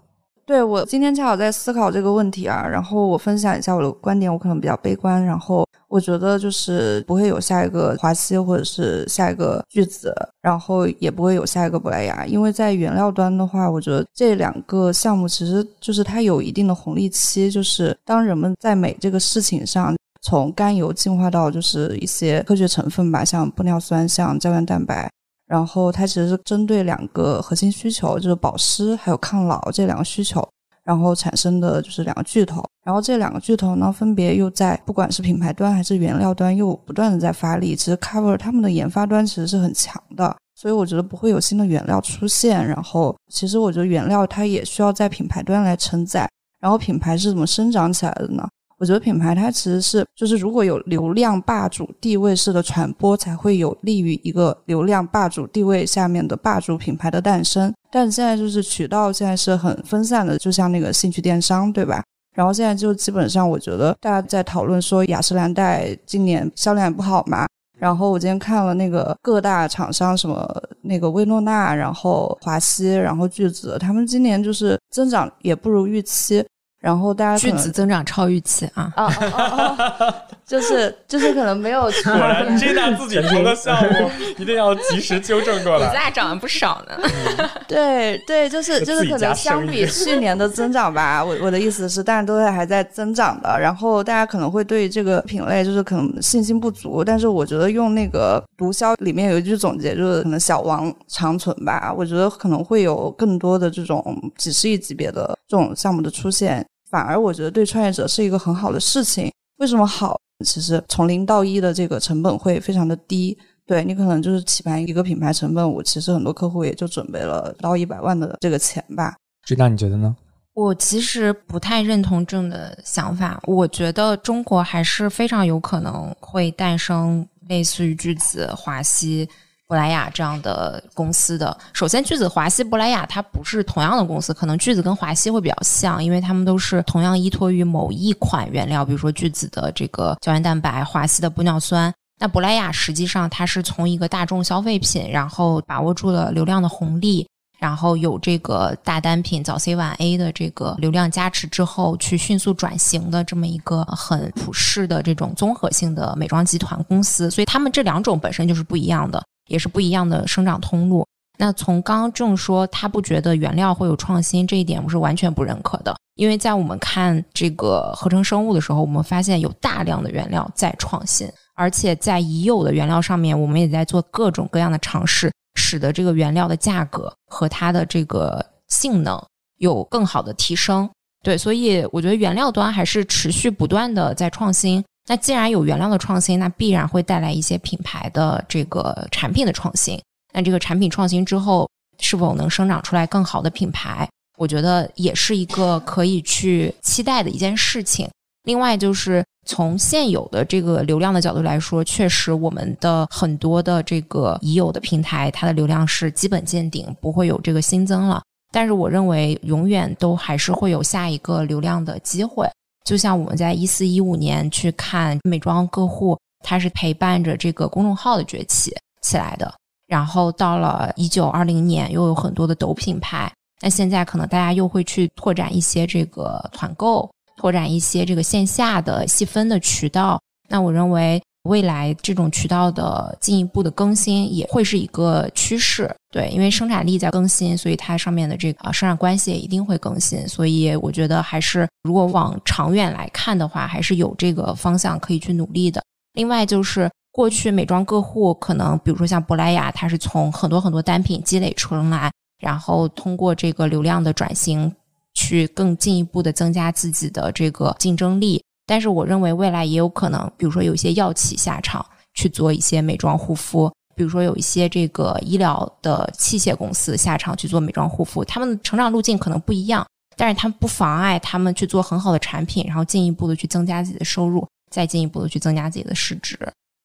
[0.45, 25.09] 对我今天恰好在思考这个问题啊，然后我分享一下我的观点，我可能比较悲观，然后我觉得就是不会有下一个华熙或者是下一个巨子，然后也不会有下一个珀莱雅，因为在原料端的话，我觉得这两个项目其实就是它有一定的红利期，就是当人们在美这个事情上，从甘油进化到就是一些科学成分吧，像玻尿酸、像胶原蛋白。
[25.47, 30.45] 然后它其实是针对两个核心需求，就是保湿还有抗老这两个需求，
[30.87, 32.63] 然后产生的就是两个巨头。
[32.85, 37.75] 然后这两个巨头呢，分别又在不管是品牌端还是原料端，又不断的在发力。
[37.75, 42.65] 其实 Cover 他们的研发端其实是很强的，所以我觉得不会有新的原料出现。
[42.65, 46.29] 然后其实我觉得原料它也需要在品牌端来承载。
[46.61, 48.47] 然后品牌是怎么生长起来的呢？
[48.79, 57.73] 我觉得品牌它其实是，就是如果有流量霸主地位式的传播，才会有利于一个流量霸主地位下面的霸主品牌的诞生。
[57.91, 62.03] 但是现在就是渠道现在是很分散的，就像那个兴趣电商，对吧？
[62.35, 67.47] 然后现在就基本上，我觉得大家在讨论说雅诗兰黛今年销量也不好嘛。
[67.79, 70.47] 然后我今天看了那个各大厂商，什么
[70.81, 76.45] 那个薇诺娜，然后华熙，然后巨子，他们今年就是增长也不如预期。
[76.79, 78.91] 然后大家巨子增长超预期啊！
[78.95, 80.15] 啊啊
[80.45, 85.87] 就是就是可能没有 果然 Gina 自己投的项目一定要及时纠正过来。
[85.87, 86.95] 咱俩涨了不少呢。
[87.67, 109.31] 对对，就是就是可能相比去年的增长吧，我我的意思是，大家都还在增长的，然后大家可能会对这个品类就是可能信心不足，但是我觉得用那个毒枭里面有一句总结，就是可能小王长存吧，我觉得可能会有更多的这种几十亿级别的这种项目的出现，反而我觉得对创业者是一个很好的事情。
[109.57, 110.19] 为什么好？
[110.45, 113.37] 其实从零到一的这个成本会非常的低。
[113.65, 119.15] 对你可能就是起盘一个品牌成本，我其实很多客户也就准备了到一百万的这个钱吧。
[119.45, 120.15] Gina 你觉得呢？
[120.53, 129.27] 我其实不太认同这样的想法，我觉得中国还是非常有可能会诞生类似于巨子、华西、
[129.67, 131.55] 珀莱雅这样的公司的。
[131.73, 141.93] 首先，巨子、华西、珀莱雅它不是同样的公司，可能巨子跟华西会比较像，因为他们都是同样依托于某一款原料，比如说巨子的这个胶原蛋白，华西的玻尿酸。
[142.19, 147.27] 那珀莱雅实际上它是从一个大众消费品，然后把握住了流量的红利，
[147.59, 161.05] 然后有这个大单品早 C 晚 A 的这个流量加持之后，去迅速转型的这么一个很普世的这种综合性的美妆集团公司，所以他们这两种本身就是不一样的，也是不一样的生长通路。
[161.39, 171.29] 那从刚刚正说他不觉得原料会有创新这一点，我是完全不认可的，因为在我们看这个合成生物的时候，我们发现有大量的原料在创新。
[171.59, 179.19] 而且在已有的原料上面，我们也在做各种各样的尝试，使得这个原料的价格和它的这个性能
[179.57, 180.87] 有更好的提升。
[181.23, 184.83] 对，所以我觉得原料端还是持续不断的在创新。
[185.07, 189.99] 那既然有原料的创新，那必然会带来一些品牌的这个产品的创新。
[190.33, 191.67] 那这个产品创新之后，
[191.99, 194.07] 是否能生长出来更好的品牌？
[194.37, 198.07] 我觉得也是一个可以去期待的一件事情。
[198.43, 208.21] 另外就是从现有的这个流量的角度来说，确实我们的很多的这个已有的平台，它的流量是基本见顶，不会有这个新增了。
[208.51, 212.47] 但是我认为永远都还是会有下一个流量的机会。
[212.87, 219.53] 就像我们在一四一五年去看美妆个户，它是陪伴着这个公众号的崛起起来的。
[219.87, 223.29] 然后到了一九二零年，又有很多的抖品牌。
[223.59, 227.09] 那现在可能大家又会去拓展一些这个团购。
[227.35, 230.17] 拓展一些这个线下的细分的渠道，
[230.47, 235.89] 那我认为未来这种渠道的进一步的更新也会是一个趋势。
[236.11, 240.27] 对，因为生产力在更新，所以它上面的这个生产关系也一定会更新。
[240.27, 245.81] 所以我觉得还是如果往长远来看的话，还是有这个方向可以去努力的。
[246.13, 254.71] 另外就是过去美妆个户可能比如说像珀莱雅，它是从很多很多单品积累出来，然后通过这个流量的转型。
[255.19, 276.37] 去更进一步的增加自己的这个竞争力，但是我认为未来也有可能，比如说有一些药企下场去做一些美妆护肤，比如说有一些这个医疗的器械公司下场去做美妆护肤，他们的成长路径可能不一样，但是他们不妨碍他们去做很好的产品，然后进一步的去增加自己的收入，再进一步的去增加自己的市值。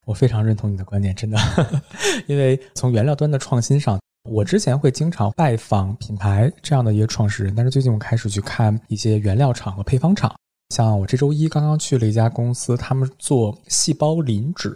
[0.07, 1.39] 我非常认同你的观点，真的，
[2.27, 3.99] 因为从原料端的创新上。
[4.31, 10.33] 我之前会经常拜访品牌这样的一个创始人，但是最近我开始去看一些原料厂和配方厂。
[10.73, 14.75] 像我这周一刚刚去了一家公司，他们做细胞磷脂，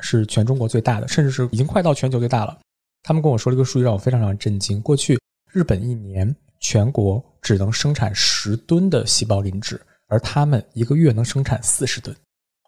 [0.00, 2.58] 是全中国最大的，甚至是已经快到全球最大了。
[3.02, 4.78] 他们跟我说了一个数据，让我非常非常震惊。
[4.82, 5.18] 过去
[5.50, 12.14] 日本一年全国只能生产十吨的细胞磷脂，而他们一个月能生产四十吨。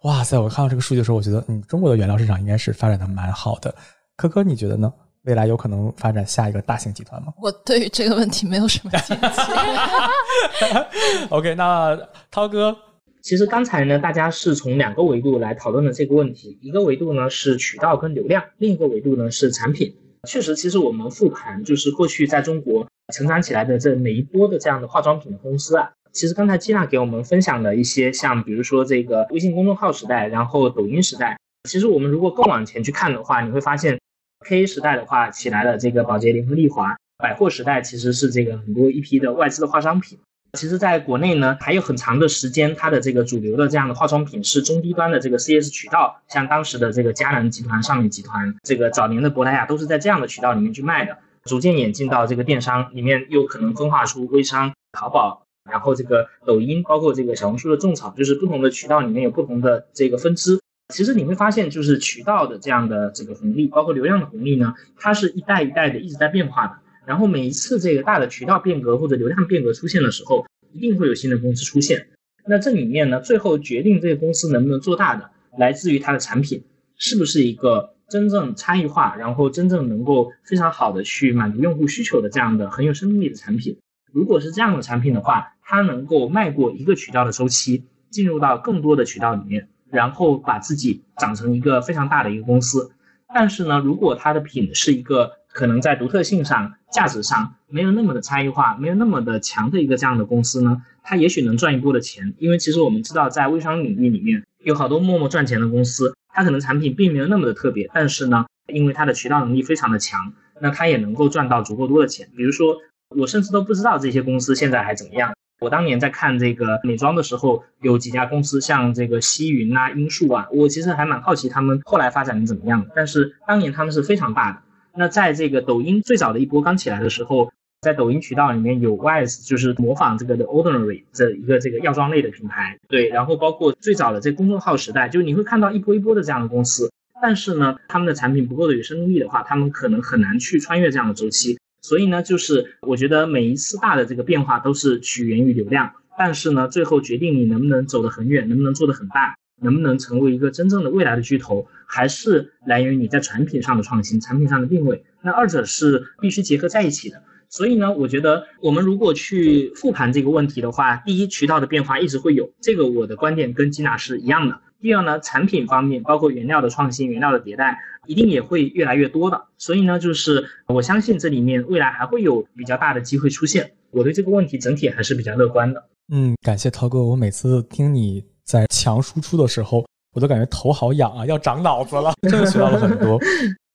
[0.05, 0.39] 哇塞！
[0.39, 3.75] 我看到这个数据的时候，我觉得嗯，中国的原料市场应该是发展的蛮好的。
[4.17, 4.91] 科科，你觉得呢？
[5.25, 7.31] 未来有可能发展下一个大型集团吗？
[7.43, 9.29] 我对于这个问题没有什么见解。
[11.29, 11.95] OK，那
[12.31, 12.75] 涛哥，
[13.21, 19.95] 其实刚才呢，大家是从两个维度来讨论的这个问题，一个维度呢是渠道跟流量，另一个维度呢是产品。
[20.27, 31.37] 确实，其实我们复盘就是过去在中国成长起来的这每一波的这样的化妆品的公司啊，其实刚才季娜给我们分享了一些，像比如说这个微信公众号时代，然后抖音时代。
[31.69, 33.99] 其实我们如果更往前去看的话，你会发现。
[34.47, 40.19] K 时代的话，起来了这个宝洁、联合利华；百货时代其实是这个很多一批的外资的化妆品。
[40.59, 51.19] 其实，在国内呢，还有很长的时间，它的这个主流的这样的化妆品是中低端的这个 CS 渠道，像当时的这个佳能集团、尚美集团，这个早年的珀莱雅都是在这样的渠道里面去卖的。
[51.45, 60.60] 逐渐演进到这个电商里面，又可能分化出微商、淘宝，然后这个抖音，包括这个小红书的种草，就是不同的渠道里面有不同的这个分支。
[60.91, 66.75] 其实你会发现，就是渠道的这样的这个红利，包括流量的红利呢，它是一代一代的一直在变化的。
[67.07, 72.09] 然后每一次这个大的渠道变革或者流量变革出现的时候，一定会有新的公司出现。
[72.47, 76.65] 那这里面呢，最后决定这个公司能不能做大的，来自于它的产品
[76.97, 83.79] 是不是一个真正差异化，然后真正能够非常好的去满足用户需求的这样的很有生命力的产品。
[84.13, 92.91] 如果是这样的产品的话，它能够迈过一个渠道的周期，进入到更多的渠道里面，然后把自己长成一个非常大的一个公司。
[93.33, 102.35] 但是呢，如果它的品是一个可能在独特性上、价值上没有那么的差异化、没有那么的强的一个这样的公司呢，它也许能赚一波的钱。
[102.39, 112.29] 因为其实我们知道，在微商领域里面有好多默默赚钱的公司，它可能产品并没有那么的特别，但是呢，因为它的渠道能力非常的强，那它也能够赚到足够多的钱。
[112.37, 112.77] 比如说，
[113.17, 115.33] 我甚至都不知道这些公司现在还怎么样。
[115.61, 122.87] 我当年在看这个美妆的时候，有几家公司，像这个西云啊、英树啊，我其实还蛮好奇他们后来发展的怎么样。
[122.97, 124.63] 但是当年他们是非常大的。
[124.97, 127.53] 那在这个抖音最早的一波刚起来的时候，
[127.83, 133.09] 在抖音渠道里面有 Wise，就是模仿这个 Ordinary 这一个这个药妆类的品牌，对。
[133.09, 136.91] 然后包括最早的这公众号时代，就你会看到一波一波的这样的公司。
[137.23, 141.59] 但是呢，他们的产品不够的有生命力的话，他们可能很难去穿越这样的周期。
[141.81, 155.05] 所以呢，就是我觉得每一次大的这个变化都是取源于流量，但是呢，最后决定你能不能走得很远，能不能做得很大，能不能成为一个真正的未来的巨头，还是来源于你在产品上的创新、产品上的定位。
[155.23, 157.23] 那二者是必须结合在一起的。
[157.49, 164.61] 所以呢，我觉得我们如果去复盘这个问题的话，第一，渠道的变化一直会有，这个我的观点跟吉娜是一样的。
[164.81, 167.79] 第二呢，产品方面，包括原料的创新、原料的迭代。
[168.07, 173.71] 一定也会越来越多的，所以呢，就是我相信这里面未来还会有比较大的机会出现。
[173.91, 175.85] 我对这个问题整体还是比较乐观的。
[176.11, 183.21] 嗯，感谢涛哥，我每次听你在强输出的时候，我都感觉头好痒啊，要长脑子了，真 的学到了很多。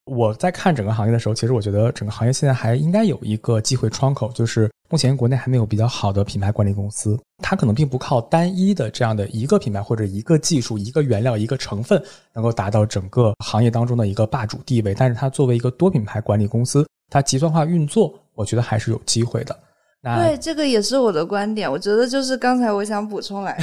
[0.06, 12.02] 我在看整个行业的时候，其实我觉得整个行业现在还应该有一个机会窗口，就是目前国内还没有比较好的品牌管理公司，它可能并不靠单一的这样的一个品牌或者一个技术、一个原料、一个成分
[12.34, 19.58] 能够达到整个行业当中的一个霸主地位，但是它作为一个多品牌管理公司，它集团化运作，我觉得还是有机会的。
[20.06, 21.72] 对，这个也是我的观点。
[21.72, 23.58] 我觉得就是刚才我想补充来，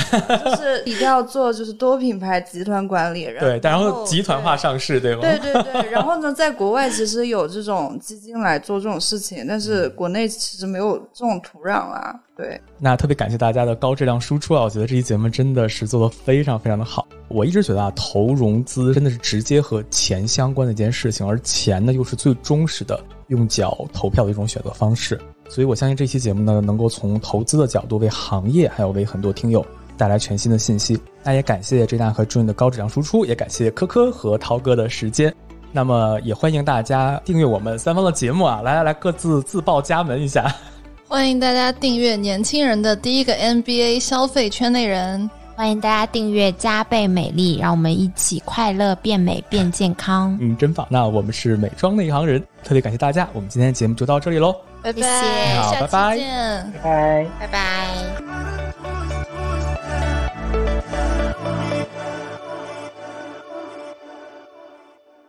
[0.44, 5.20] 就 是一定要做就是多品牌集团管理，对，然后集团化上市，对吗？
[5.20, 5.90] 对对对。
[5.90, 12.12] 然后呢，在国外其实有这种基金来做这种事情，但是国内其实没有这种土壤啊。
[12.36, 12.60] 对。
[12.78, 14.62] 那特别感谢大家的高质量输出啊！
[14.62, 17.06] 我觉得这期节目真的是做的非常非常的好。
[17.28, 25.20] 我一直觉得啊，投融资真的是直接和钱相关的一件事情，而钱呢又是最忠实的用脚投票的一种选择方式。
[25.52, 29.62] 所以，我相信这期节目呢，能够从投资的角度为行业，还有为很多听友
[29.98, 30.98] 带来全新的信息。
[31.22, 35.30] 那也感谢 J 大和 June 的高质量输出，也感谢科科和涛哥的时间。
[35.70, 38.62] 那么，也欢迎大家订阅我们三方的节目啊！
[38.62, 40.50] 来来来，各自自报家门一下。
[41.06, 45.28] 欢迎大家订阅年轻人的第一个 NBA 消费圈内人。
[45.54, 50.34] 欢迎大家订阅加倍美丽，让我们一起快乐变美变健康。
[50.40, 50.86] 嗯，真棒！
[50.88, 53.28] 那我们是美妆内行人，特别感谢大家。
[53.34, 54.56] 我们今天的节目就到这里喽。
[54.82, 58.22] 拜拜，好，拜拜，见，拜拜，拜拜。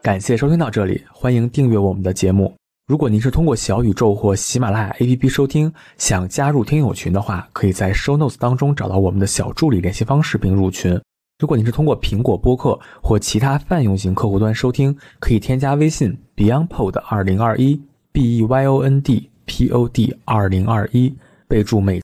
[0.01, 2.51] 感谢收听到这里，欢迎订阅我们的节目。
[2.87, 10.99] 如果您是通过小宇宙或喜马拉雅 APP 收听，想加入听友群的话，可以在 Show Notes 当中找到我们的小助理联系方式并入群。
[11.37, 17.79] 如果您是通过苹果播客或其他泛用型客户端收听，可以添加微信 BeyondPod 二零二一
[18.11, 19.29] B E Y O N D。
[19.45, 21.13] Pod 二零二一，
[21.47, 22.01] 备注美。